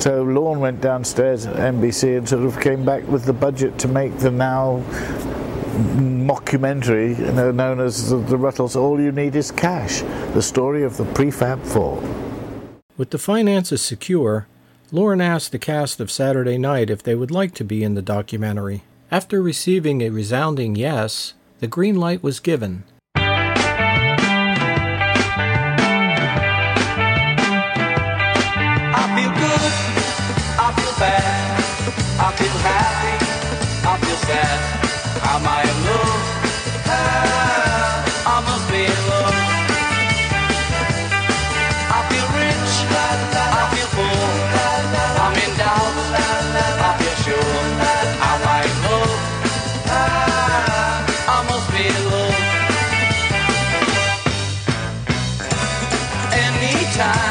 So 0.00 0.22
Lorne 0.22 0.60
went 0.60 0.80
downstairs 0.80 1.46
at 1.46 1.56
NBC 1.56 2.16
and 2.16 2.28
sort 2.28 2.44
of 2.44 2.58
came 2.58 2.84
back 2.84 3.06
with 3.06 3.24
the 3.24 3.32
budget 3.32 3.78
to 3.80 3.88
make 3.88 4.16
the 4.18 4.30
now 4.30 4.82
mockumentary 5.70 7.18
known 7.54 7.80
as 7.80 8.10
the, 8.10 8.16
the 8.16 8.36
Ruttles 8.36 8.76
All 8.76 9.00
You 9.00 9.12
Need 9.12 9.36
Is 9.36 9.50
Cash, 9.50 10.02
the 10.34 10.42
story 10.42 10.82
of 10.82 10.96
the 10.96 11.04
prefab 11.04 11.62
four. 11.64 12.02
With 12.96 13.10
the 13.10 13.18
finances 13.18 13.80
secure, 13.80 14.46
Lorne 14.92 15.20
asked 15.20 15.52
the 15.52 15.58
cast 15.58 16.00
of 16.00 16.10
Saturday 16.10 16.58
Night 16.58 16.90
if 16.90 17.02
they 17.02 17.14
would 17.14 17.30
like 17.30 17.54
to 17.54 17.64
be 17.64 17.84
in 17.84 17.94
the 17.94 18.02
documentary. 18.02 18.82
After 19.10 19.40
receiving 19.42 20.02
a 20.02 20.10
resounding 20.10 20.76
yes, 20.76 21.34
the 21.60 21.66
green 21.66 21.96
light 21.96 22.22
was 22.22 22.40
given. 22.40 22.84
Anytime 57.00 57.29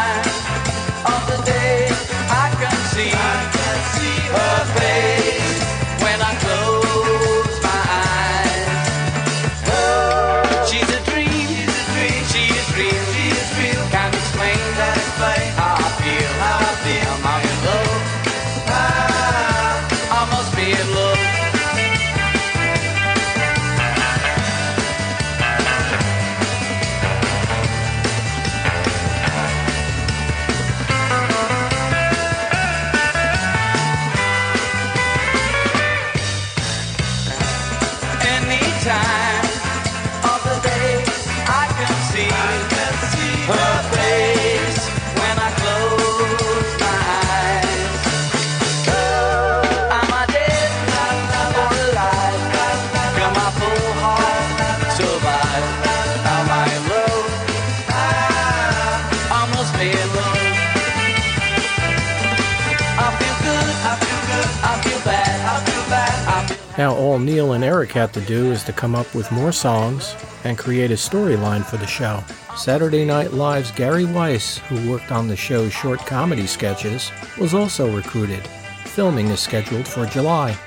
Neil 67.25 67.53
and 67.53 67.63
Eric 67.63 67.91
had 67.91 68.13
to 68.13 68.21
do 68.21 68.51
is 68.51 68.63
to 68.63 68.73
come 68.73 68.95
up 68.95 69.13
with 69.13 69.31
more 69.31 69.51
songs 69.51 70.15
and 70.43 70.57
create 70.57 70.91
a 70.91 70.95
storyline 70.95 71.65
for 71.65 71.77
the 71.77 71.87
show. 71.87 72.23
Saturday 72.55 73.05
Night 73.05 73.33
Live's 73.33 73.71
Gary 73.71 74.05
Weis, 74.05 74.57
who 74.57 74.89
worked 74.89 75.11
on 75.11 75.27
the 75.27 75.35
show's 75.35 75.71
short 75.73 75.99
comedy 76.05 76.47
sketches, 76.47 77.11
was 77.39 77.53
also 77.53 77.95
recruited. 77.95 78.45
Filming 78.85 79.27
is 79.27 79.39
scheduled 79.39 79.87
for 79.87 80.05
July. 80.05 80.57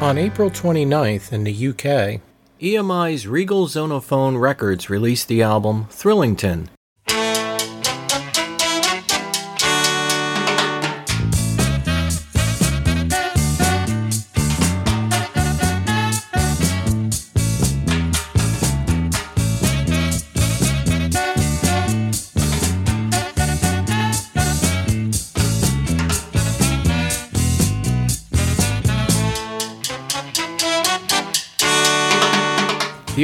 On 0.00 0.18
April 0.18 0.50
29th 0.50 1.32
in 1.32 1.44
the 1.44 1.68
UK, 1.68 2.20
EMI's 2.60 3.26
Regal 3.26 3.66
Zonophone 3.66 4.40
Records 4.40 4.88
released 4.88 5.26
the 5.28 5.42
album 5.42 5.86
Thrillington, 5.90 6.68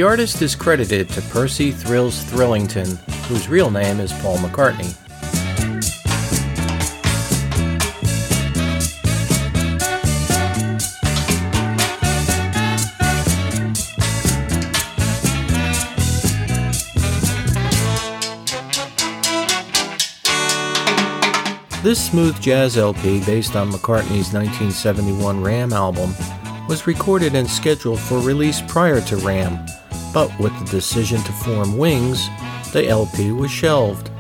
The 0.03 0.09
artist 0.09 0.43
is 0.43 0.57
credited 0.57 1.09
to 1.11 1.23
Percy 1.23 1.71
Thrills 1.71 2.25
Thrillington, 2.25 2.99
whose 3.27 3.49
real 3.49 3.71
name 3.71 4.01
is 4.01 4.13
Paul 4.15 4.37
McCartney. 4.39 4.99
This 21.85 22.05
smooth 22.05 22.41
jazz 22.41 22.77
LP, 22.77 23.25
based 23.25 23.55
on 23.55 23.71
McCartney's 23.71 24.33
1971 24.33 25.41
Ram 25.41 25.73
album, 25.73 26.13
was 26.69 26.89
recorded 26.89 27.37
and 27.37 27.49
scheduled 27.49 28.01
for 28.01 28.19
release 28.19 28.61
prior 28.63 29.01
to 29.03 29.17
Ram, 29.19 29.65
but 30.13 30.31
with 30.39 30.57
the 30.59 30.65
decision 30.67 31.21
to 31.23 31.33
form 31.33 31.77
Wings, 31.77 32.29
the 32.73 32.87
LP 32.89 33.33
was 33.33 33.51
shelved. 33.51 34.11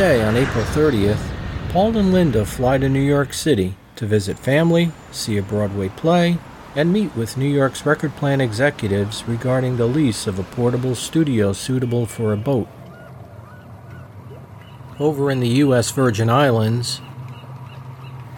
Day, 0.00 0.22
on 0.24 0.34
April 0.34 0.64
30th, 0.64 1.20
Paul 1.72 1.94
and 1.98 2.10
Linda 2.10 2.46
fly 2.46 2.78
to 2.78 2.88
New 2.88 3.02
York 3.02 3.34
City 3.34 3.74
to 3.96 4.06
visit 4.06 4.38
family, 4.38 4.92
see 5.12 5.36
a 5.36 5.42
Broadway 5.42 5.90
play, 5.90 6.38
and 6.74 6.90
meet 6.90 7.14
with 7.14 7.36
New 7.36 7.44
York's 7.46 7.84
record 7.84 8.16
plant 8.16 8.40
executives 8.40 9.24
regarding 9.28 9.76
the 9.76 9.84
lease 9.84 10.26
of 10.26 10.38
a 10.38 10.42
portable 10.42 10.94
studio 10.94 11.52
suitable 11.52 12.06
for 12.06 12.32
a 12.32 12.38
boat. 12.38 12.66
Over 14.98 15.30
in 15.30 15.40
the 15.40 15.58
U.S. 15.64 15.90
Virgin 15.90 16.30
Islands, 16.30 17.02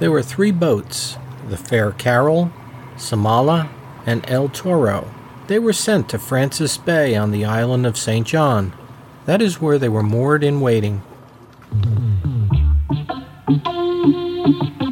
there 0.01 0.11
were 0.11 0.21
three 0.21 0.51
boats 0.51 1.17
the 1.49 1.57
Fair 1.57 1.93
Carol, 1.93 2.51
Samala, 2.97 3.69
and 4.05 4.29
El 4.29 4.49
Toro. 4.49 5.09
They 5.47 5.61
were 5.61 5.73
sent 5.73 6.09
to 6.09 6.19
Francis 6.19 6.77
Bay 6.77 7.15
on 7.15 7.31
the 7.31 7.45
island 7.45 7.87
of 7.87 7.97
St. 7.97 8.27
John. 8.27 8.73
That 9.27 9.41
is 9.41 9.61
where 9.61 9.79
they 9.79 9.89
were 9.89 10.03
moored 10.03 10.43
in 10.43 10.61
waiting. 10.61 11.03
Thank 11.73 11.87
you. 14.83 14.92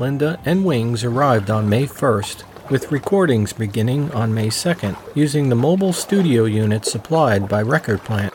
Linda, 0.00 0.40
and 0.46 0.64
Wings 0.64 1.04
arrived 1.04 1.50
on 1.50 1.68
May 1.68 1.86
1st, 1.86 2.70
with 2.70 2.90
recordings 2.90 3.52
beginning 3.52 4.10
on 4.12 4.32
May 4.32 4.48
2nd, 4.48 4.96
using 5.14 5.50
the 5.50 5.54
mobile 5.54 5.92
studio 5.92 6.44
unit 6.44 6.86
supplied 6.86 7.48
by 7.48 7.60
Record 7.60 8.02
Plant. 8.02 8.32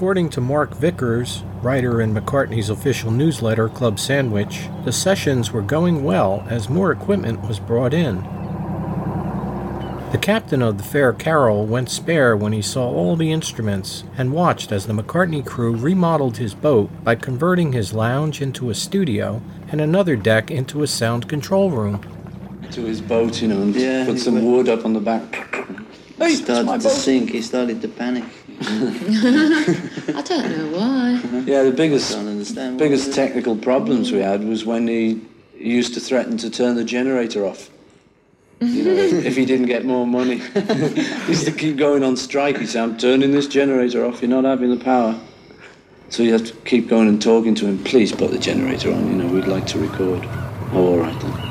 According 0.00 0.30
to 0.30 0.40
Mark 0.40 0.74
Vickers, 0.74 1.42
writer 1.60 2.00
in 2.00 2.14
McCartney's 2.14 2.70
official 2.70 3.10
newsletter, 3.10 3.68
Club 3.68 3.98
Sandwich, 3.98 4.62
the 4.86 4.92
sessions 4.92 5.52
were 5.52 5.60
going 5.60 6.02
well 6.04 6.42
as 6.48 6.70
more 6.70 6.90
equipment 6.90 7.46
was 7.46 7.60
brought 7.60 7.92
in. 7.92 8.16
The 10.10 10.18
captain 10.18 10.62
of 10.62 10.78
the 10.78 10.84
Fair 10.84 11.12
Carol 11.12 11.66
went 11.66 11.90
spare 11.90 12.34
when 12.34 12.54
he 12.54 12.62
saw 12.62 12.88
all 12.88 13.14
the 13.14 13.30
instruments 13.30 14.04
and 14.16 14.32
watched 14.32 14.72
as 14.72 14.86
the 14.86 14.94
McCartney 14.94 15.44
crew 15.44 15.76
remodeled 15.76 16.38
his 16.38 16.54
boat 16.54 16.88
by 17.04 17.14
converting 17.14 17.74
his 17.74 17.92
lounge 17.92 18.40
into 18.40 18.70
a 18.70 18.74
studio 18.74 19.42
and 19.70 19.82
another 19.82 20.16
deck 20.16 20.50
into 20.50 20.82
a 20.82 20.86
sound 20.86 21.28
control 21.28 21.68
room. 21.70 22.00
to 22.72 22.86
his 22.86 23.02
boat, 23.02 23.42
you 23.42 23.48
know, 23.48 23.60
and 23.60 23.74
Yeah, 23.76 24.06
put 24.06 24.18
some 24.18 24.36
went- 24.36 24.46
wood 24.46 24.68
up 24.70 24.86
on 24.86 24.94
the 24.94 25.00
back. 25.00 25.46
He 26.16 26.24
Hey, 26.24 26.34
started 26.36 26.80
to 26.80 26.88
sink. 26.88 27.30
He 27.30 27.42
started 27.42 27.82
to 27.82 27.88
panic. 27.88 28.24
I 28.62 30.22
don't 30.22 30.50
know 30.50 30.78
why. 30.78 31.12
Yeah, 31.46 31.62
the 31.62 31.72
biggest 31.74 32.12
Don't 32.12 32.28
understand. 32.28 32.78
biggest 32.78 33.06
was 33.06 33.16
technical 33.16 33.56
problems 33.56 34.12
we 34.12 34.18
had 34.18 34.44
was 34.44 34.66
when 34.66 34.86
he, 34.86 35.22
he 35.54 35.70
used 35.70 35.94
to 35.94 36.00
threaten 36.00 36.36
to 36.38 36.50
turn 36.50 36.76
the 36.76 36.84
generator 36.84 37.46
off. 37.46 37.70
You 38.60 38.84
know, 38.84 38.90
if, 38.90 39.24
if 39.24 39.36
he 39.36 39.46
didn't 39.46 39.64
get 39.66 39.86
more 39.86 40.06
money, 40.06 40.36
he 40.54 41.28
used 41.28 41.46
to 41.46 41.52
keep 41.52 41.78
going 41.78 42.04
on 42.04 42.18
strike. 42.18 42.58
He 42.58 42.66
said, 42.66 42.82
"I'm 42.82 42.98
turning 42.98 43.30
this 43.30 43.46
generator 43.46 44.04
off. 44.04 44.20
You're 44.20 44.28
not 44.28 44.44
having 44.44 44.68
the 44.68 44.84
power." 44.84 45.18
So 46.10 46.22
you 46.22 46.32
have 46.34 46.44
to 46.44 46.52
keep 46.66 46.86
going 46.86 47.08
and 47.08 47.22
talking 47.22 47.54
to 47.54 47.66
him. 47.66 47.82
Please 47.84 48.12
put 48.12 48.30
the 48.30 48.38
generator 48.38 48.92
on. 48.92 49.06
You 49.06 49.22
know, 49.22 49.32
we'd 49.32 49.46
like 49.46 49.66
to 49.68 49.78
record. 49.78 50.26
Oh, 50.72 50.86
all 50.86 50.98
right 50.98 51.18
then. 51.20 51.50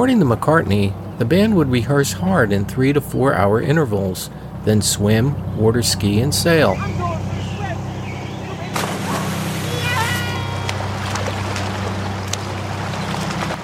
According 0.00 0.20
to 0.20 0.24
McCartney, 0.24 1.18
the 1.18 1.26
band 1.26 1.54
would 1.56 1.70
rehearse 1.70 2.14
hard 2.14 2.52
in 2.52 2.64
three 2.64 2.90
to 2.94 3.02
four 3.02 3.34
hour 3.34 3.60
intervals, 3.60 4.30
then 4.64 4.80
swim, 4.80 5.58
water 5.58 5.82
ski, 5.82 6.20
and 6.20 6.34
sail. 6.34 6.70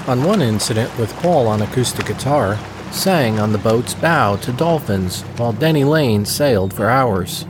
On 0.07 0.23
one 0.25 0.43
incident 0.43 0.99
with 0.99 1.11
Paul 1.21 1.49
on 1.49 1.63
acoustic 1.63 2.05
guitar, 2.05 2.59
sang 2.93 3.41
on 3.41 3.53
the 3.53 3.59
boat's 3.59 3.95
bow 3.95 4.37
to 4.37 4.53
dolphins 4.53 5.23
while 5.39 5.55
Denny 5.55 5.85
Laine 5.85 6.27
sailed 6.27 6.75
for 6.75 6.91
hours. 6.91 7.47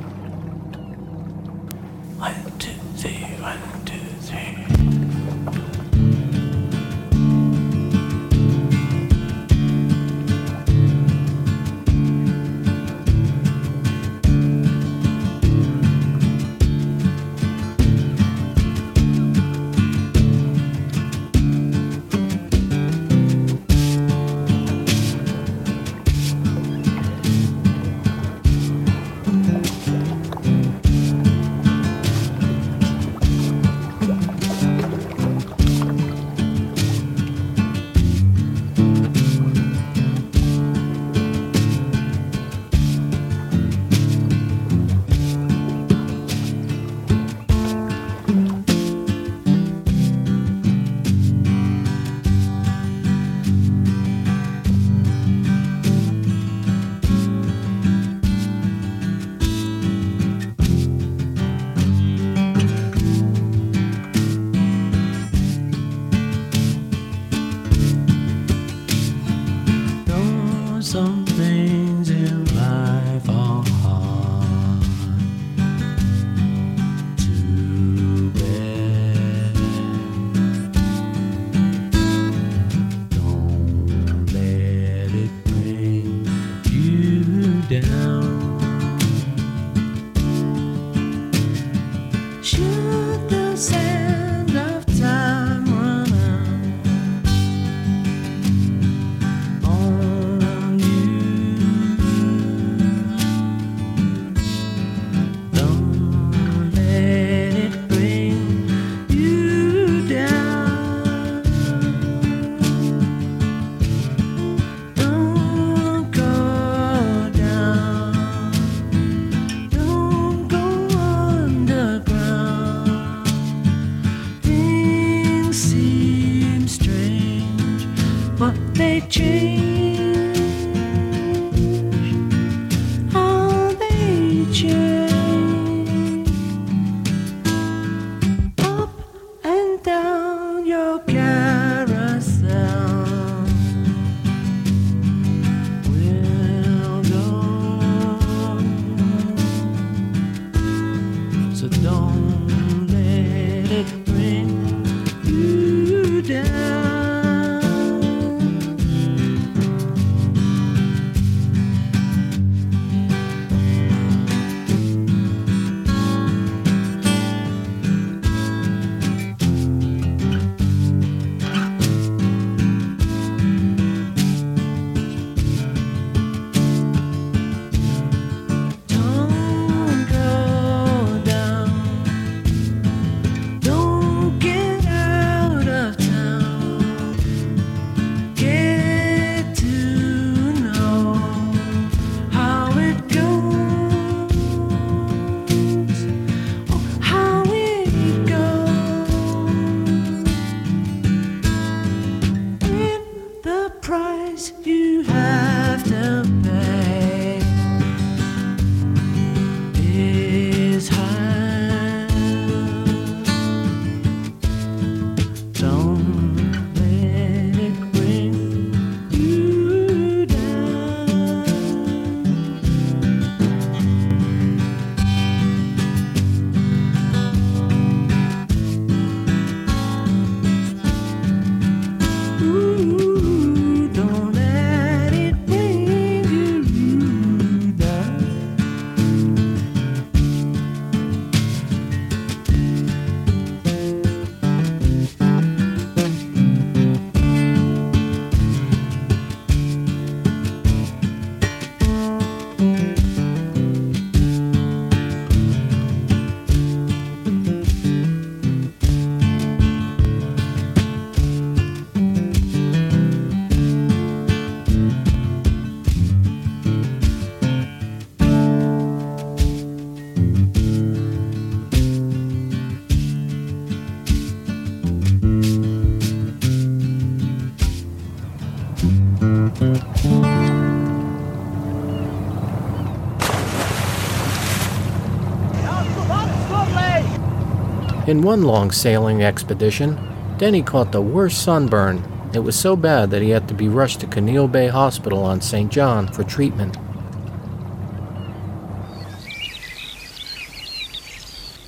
In 288.16 288.22
one 288.22 288.44
long 288.44 288.70
sailing 288.70 289.22
expedition, 289.22 289.98
Denny 290.38 290.62
caught 290.62 290.90
the 290.90 291.02
worst 291.02 291.43
sunburn. 291.43 292.02
It 292.32 292.38
was 292.38 292.59
so 292.59 292.74
bad 292.74 293.10
that 293.10 293.20
he 293.20 293.28
had 293.28 293.47
to 293.48 293.52
be 293.52 293.68
rushed 293.68 294.01
to 294.01 294.06
Conneaut 294.06 294.51
Bay 294.51 294.68
Hospital 294.68 295.22
on 295.22 295.43
St. 295.43 295.70
John 295.70 296.09
for 296.09 296.24
treatment. 296.24 296.78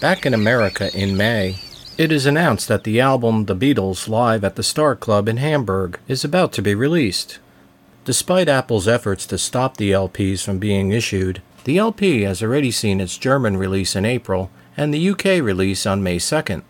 Back 0.00 0.24
in 0.24 0.32
America 0.32 0.90
in 0.98 1.18
May, 1.18 1.56
it 1.98 2.10
is 2.10 2.24
announced 2.24 2.66
that 2.68 2.84
the 2.84 2.98
album 2.98 3.44
The 3.44 3.54
Beatles 3.54 4.08
Live 4.08 4.42
at 4.42 4.56
the 4.56 4.62
Star 4.62 4.96
Club 4.96 5.28
in 5.28 5.36
Hamburg 5.36 6.00
is 6.08 6.24
about 6.24 6.54
to 6.54 6.62
be 6.62 6.74
released. 6.74 7.40
Despite 8.06 8.48
Apple's 8.48 8.88
efforts 8.88 9.26
to 9.26 9.36
stop 9.36 9.76
the 9.76 9.90
LPs 9.90 10.42
from 10.42 10.58
being 10.58 10.92
issued, 10.92 11.42
the 11.64 11.76
LP 11.76 12.22
has 12.22 12.42
already 12.42 12.70
seen 12.70 13.02
its 13.02 13.18
German 13.18 13.58
release 13.58 13.94
in 13.94 14.06
April 14.06 14.50
and 14.78 14.94
the 14.94 15.10
UK 15.10 15.42
release 15.42 15.84
on 15.86 16.04
May 16.04 16.18
2nd. 16.18 16.62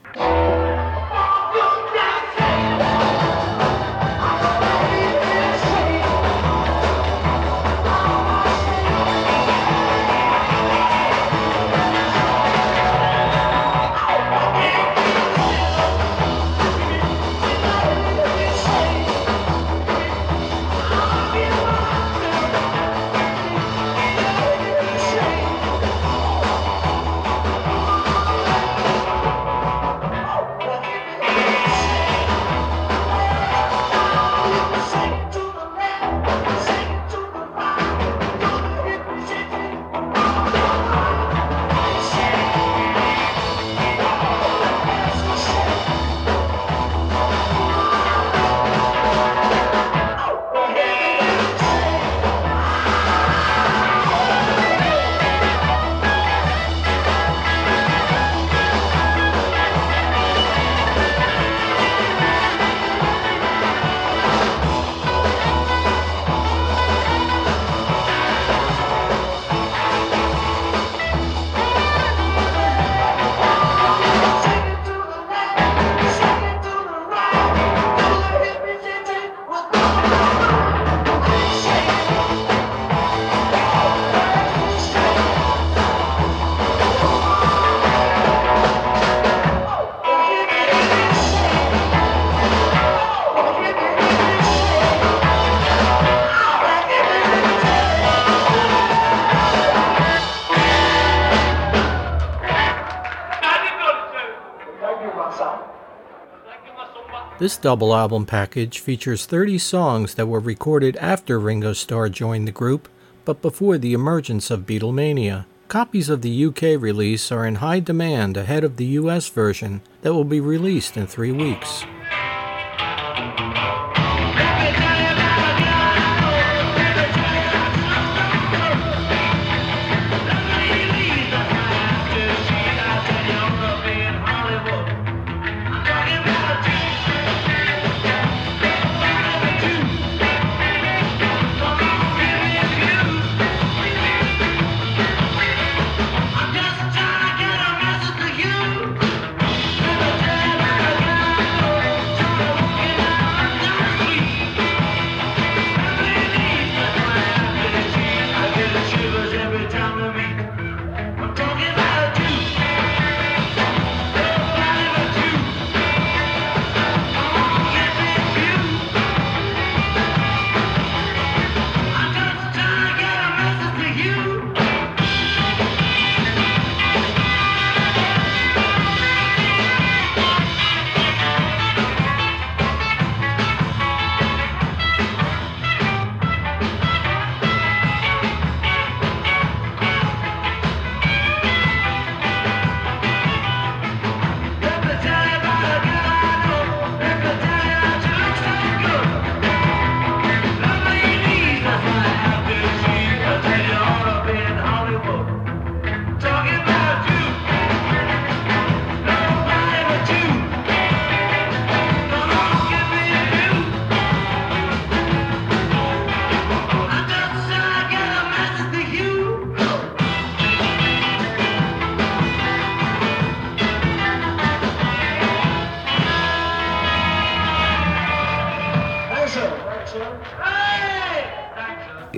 This 107.49 107.57
double 107.57 107.95
album 107.95 108.27
package 108.27 108.79
features 108.79 109.25
30 109.25 109.57
songs 109.57 110.17
that 110.17 110.27
were 110.27 110.39
recorded 110.39 110.99
after 110.99 111.41
Ringo 111.41 111.73
Starr 111.73 112.11
joined 112.11 112.47
the 112.47 112.53
group, 112.53 112.91
but 113.25 113.41
before 113.41 113.79
the 113.79 113.95
emergence 113.95 114.51
of 114.51 114.67
Beatlemania. 114.67 115.47
Copies 115.67 116.11
of 116.11 116.21
the 116.21 116.45
UK 116.45 116.79
release 116.79 117.33
are 117.33 117.47
in 117.47 117.55
high 117.55 117.81
demand 117.81 118.37
ahead 118.37 118.65
of 118.65 118.77
the 118.77 118.99
US 119.01 119.31
version 119.31 119.81
that 120.03 120.13
will 120.13 120.25
be 120.25 120.41
released 120.41 120.99
in 120.99 121.07
three 121.07 121.33
weeks. 121.33 121.85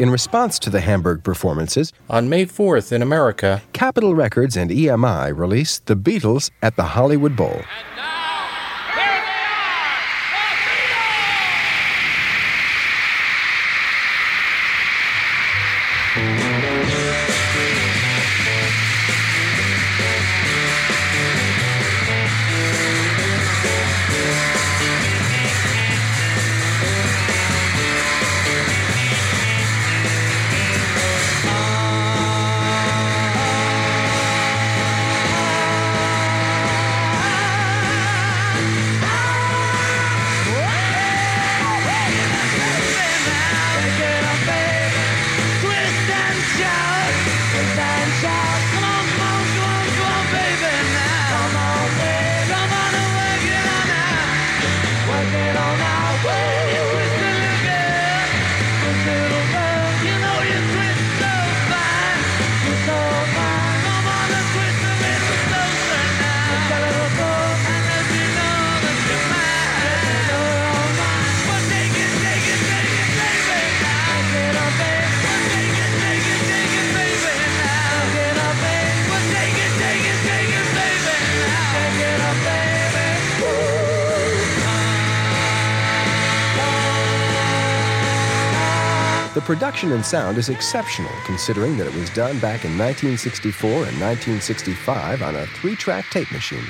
In 0.00 0.08
response 0.08 0.58
to 0.60 0.70
the 0.70 0.80
Hamburg 0.80 1.22
performances, 1.22 1.92
on 2.08 2.30
May 2.30 2.46
4th 2.46 2.90
in 2.90 3.02
America, 3.02 3.60
Capitol 3.74 4.14
Records 4.14 4.56
and 4.56 4.70
EMI 4.70 5.36
released 5.36 5.84
The 5.84 5.94
Beatles 5.94 6.50
at 6.62 6.76
the 6.76 6.96
Hollywood 6.96 7.36
Bowl. 7.36 7.60
Production 89.80 89.96
and 89.96 90.04
sound 90.04 90.36
is 90.36 90.50
exceptional 90.50 91.10
considering 91.24 91.74
that 91.78 91.86
it 91.86 91.94
was 91.94 92.10
done 92.10 92.38
back 92.38 92.66
in 92.66 92.76
1964 92.76 93.70
and 93.70 93.98
1965 93.98 95.22
on 95.22 95.36
a 95.36 95.46
three 95.46 95.74
track 95.74 96.04
tape 96.10 96.30
machine. 96.32 96.64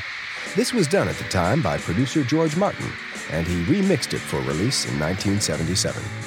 This 0.55 0.73
was 0.73 0.87
done 0.87 1.09
at 1.09 1.17
the 1.17 1.25
time 1.25 1.61
by 1.61 1.79
producer 1.79 2.23
George 2.23 2.57
Martin, 2.57 2.87
and 3.33 3.49
he 3.49 3.65
remixed 3.65 4.15
it 4.15 4.21
for 4.21 4.39
release 4.43 4.87
in 4.87 4.99
1977. 5.01 6.20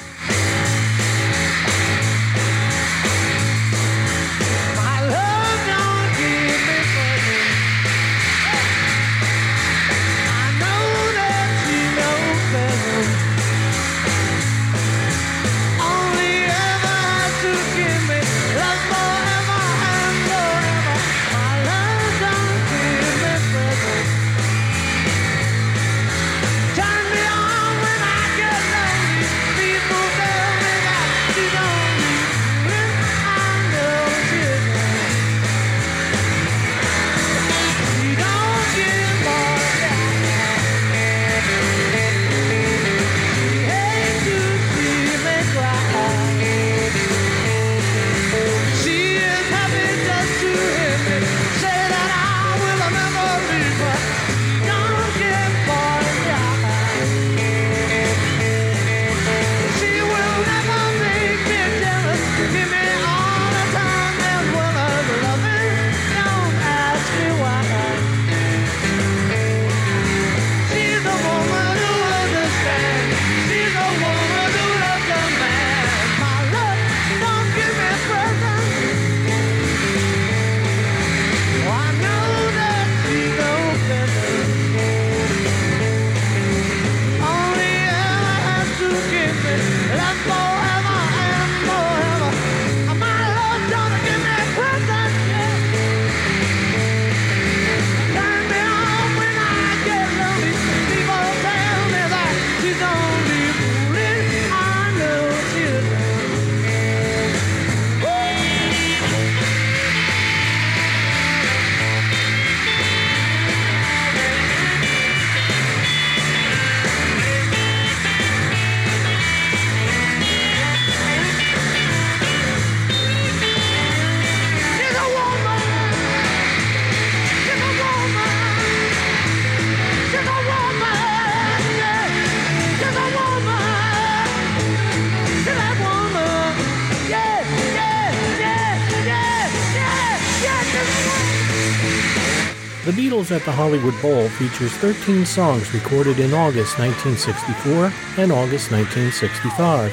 At 143.30 143.46
the 143.46 143.52
Hollywood 143.52 143.94
Bowl 144.02 144.28
features 144.28 144.72
13 144.72 145.24
songs 145.24 145.72
recorded 145.72 146.20
in 146.20 146.34
August 146.34 146.78
1964 146.78 147.90
and 148.22 148.30
August 148.30 148.70
1965. 148.70 149.90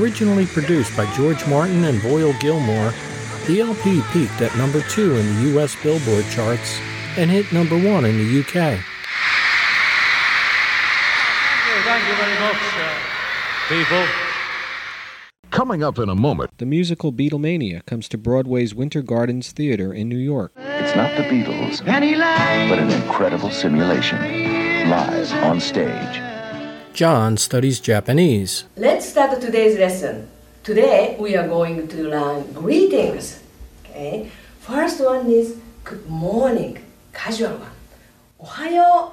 Originally 0.00 0.46
produced 0.46 0.96
by 0.96 1.04
George 1.14 1.46
Martin 1.46 1.84
and 1.84 1.98
Voyle 1.98 2.32
Gilmore, 2.40 2.94
the 3.46 3.60
LP 3.60 4.00
peaked 4.12 4.40
at 4.40 4.56
number 4.56 4.80
2 4.80 5.16
in 5.16 5.26
the 5.26 5.60
US 5.60 5.76
Billboard 5.82 6.24
charts 6.30 6.80
and 7.18 7.30
hit 7.30 7.52
number 7.52 7.76
1 7.76 8.06
in 8.06 8.16
the 8.16 8.40
UK. 8.40 8.80
Thank 11.84 12.08
you 12.08 12.16
very 12.16 12.38
much, 12.40 12.56
uh, 12.80 12.96
people. 13.68 14.06
Coming 15.70 15.84
up 15.84 16.00
in 16.00 16.08
a 16.08 16.16
moment, 16.16 16.50
the 16.58 16.66
musical 16.66 17.12
Beatlemania 17.12 17.86
comes 17.86 18.08
to 18.08 18.18
Broadway's 18.18 18.74
Winter 18.74 19.02
Gardens 19.02 19.52
Theater 19.52 19.94
in 19.94 20.08
New 20.08 20.18
York. 20.18 20.50
It's 20.56 20.96
not 20.96 21.16
the 21.16 21.22
Beatles, 21.22 21.80
Penny 21.84 22.16
Lane. 22.16 22.68
but 22.68 22.80
an 22.80 22.90
incredible 22.90 23.52
simulation. 23.52 24.18
Live 24.90 25.32
on 25.44 25.60
stage. 25.60 26.20
John 26.92 27.36
studies 27.36 27.78
Japanese. 27.78 28.64
Let's 28.76 29.08
start 29.08 29.40
today's 29.40 29.78
lesson. 29.78 30.28
Today 30.64 31.14
we 31.20 31.36
are 31.36 31.46
going 31.46 31.86
to 31.86 32.08
learn 32.08 32.52
greetings. 32.52 33.40
Okay. 33.84 34.28
First 34.58 35.00
one 35.00 35.30
is 35.30 35.56
good 35.84 36.04
morning, 36.10 36.82
casual 37.12 37.58
one. 37.58 37.76
Ohayo. 38.42 39.12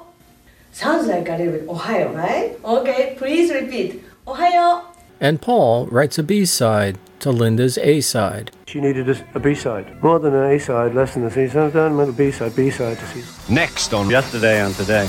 Sounds 0.72 1.06
like 1.06 1.28
a 1.28 1.36
little 1.36 1.52
bit 1.52 1.68
Ohio, 1.68 2.12
right? 2.12 2.58
Okay, 2.64 3.14
please 3.16 3.52
repeat. 3.52 4.02
Ohayo. 4.26 4.87
And 5.20 5.42
Paul 5.42 5.86
writes 5.86 6.18
a 6.18 6.22
B 6.22 6.44
side 6.44 6.98
to 7.20 7.30
Linda's 7.30 7.78
A 7.78 8.00
side. 8.00 8.52
She 8.66 8.80
needed 8.80 9.08
a, 9.08 9.26
a 9.34 9.40
B 9.40 9.54
side. 9.54 10.02
More 10.02 10.18
than 10.18 10.34
an 10.34 10.52
A 10.52 10.60
side, 10.60 10.94
less 10.94 11.14
than 11.14 11.24
a 11.24 11.30
C 11.30 11.48
side, 11.48 11.74
a 11.74 12.12
B 12.12 12.30
side, 12.30 12.54
B 12.54 12.70
side 12.70 12.98
to 12.98 13.06
C. 13.06 13.52
Next 13.52 13.92
on 13.92 14.08
Yesterday 14.08 14.60
and 14.60 14.74
Today. 14.74 15.08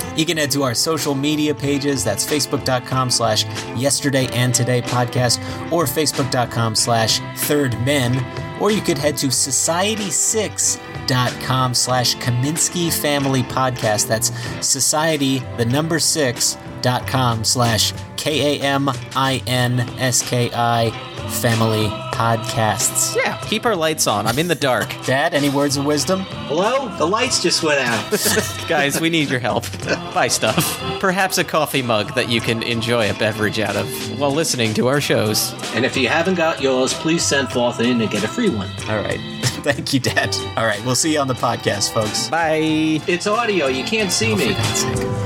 You 0.15 0.25
can 0.25 0.37
head 0.37 0.51
to 0.51 0.63
our 0.63 0.73
social 0.73 1.15
media 1.15 1.55
pages. 1.55 2.03
That's 2.03 2.25
facebook.com 2.25 3.09
slash 3.09 3.45
yesterday 3.77 4.27
and 4.33 4.53
today 4.53 4.81
podcast 4.81 5.39
or 5.71 5.85
facebook.com 5.85 6.75
slash 6.75 7.19
third 7.41 7.79
men. 7.85 8.50
Or 8.61 8.69
you 8.71 8.81
could 8.81 8.97
head 8.99 9.17
to 9.17 9.27
society6.com 9.27 11.73
slash 11.73 12.15
Kaminsky 12.17 12.93
Family 12.93 13.41
Podcast. 13.43 14.07
That's 14.07 14.31
society, 14.65 15.39
the 15.57 15.65
number 15.65 15.99
six, 15.99 16.57
dot 16.81 17.05
com 17.07 17.43
slash 17.43 17.93
K 18.17 18.59
A 18.59 18.63
M 18.63 18.89
I 19.15 19.41
N 19.47 19.79
S 19.97 20.21
K 20.27 20.49
I 20.53 20.91
Family 21.41 21.87
Podcasts. 22.13 23.15
Yeah, 23.15 23.37
keep 23.47 23.65
our 23.65 23.75
lights 23.75 24.05
on. 24.05 24.27
I'm 24.27 24.37
in 24.37 24.47
the 24.47 24.53
dark. 24.55 24.93
Dad, 25.05 25.33
any 25.33 25.49
words 25.49 25.75
of 25.77 25.85
wisdom? 25.85 26.19
Hello? 26.47 26.87
The 26.97 27.07
lights 27.07 27.41
just 27.41 27.63
went 27.63 27.79
out. 27.79 28.11
Guys, 28.67 28.99
we 29.01 29.09
need 29.09 29.29
your 29.29 29.39
help. 29.39 29.65
Buy 30.13 30.27
stuff. 30.27 30.77
Perhaps 30.99 31.39
a 31.39 31.43
coffee 31.43 31.81
mug 31.81 32.13
that 32.13 32.29
you 32.29 32.41
can 32.41 32.61
enjoy 32.61 33.09
a 33.09 33.13
beverage 33.15 33.59
out 33.59 33.75
of 33.75 33.87
while 34.19 34.31
listening 34.31 34.73
to 34.75 34.87
our 34.87 35.01
shows. 35.01 35.53
and 35.73 35.83
if 35.85 35.97
you 35.97 36.07
haven't 36.09 36.35
got 36.35 36.61
yours, 36.61 36.93
please 36.93 37.23
send 37.23 37.51
forth 37.51 37.79
in 37.79 38.01
and 38.01 38.11
get 38.11 38.23
a 38.23 38.27
free 38.27 38.50
one. 38.51 38.69
All 38.89 39.01
right. 39.01 39.19
Thank 39.63 39.93
you, 39.93 39.99
Dad. 39.99 40.35
All 40.57 40.65
right, 40.65 40.83
we'll 40.85 40.95
see 40.95 41.13
you 41.13 41.19
on 41.19 41.27
the 41.27 41.33
podcast, 41.33 41.93
folks. 41.93 42.29
Bye. 42.29 43.01
It's 43.07 43.27
audio. 43.27 43.67
You 43.67 43.83
can't 43.83 44.11
see 44.11 44.33
oh, 44.33 44.35
me. 44.35 44.53
For 44.53 44.61
God's 44.61 44.79
sake. 44.79 45.20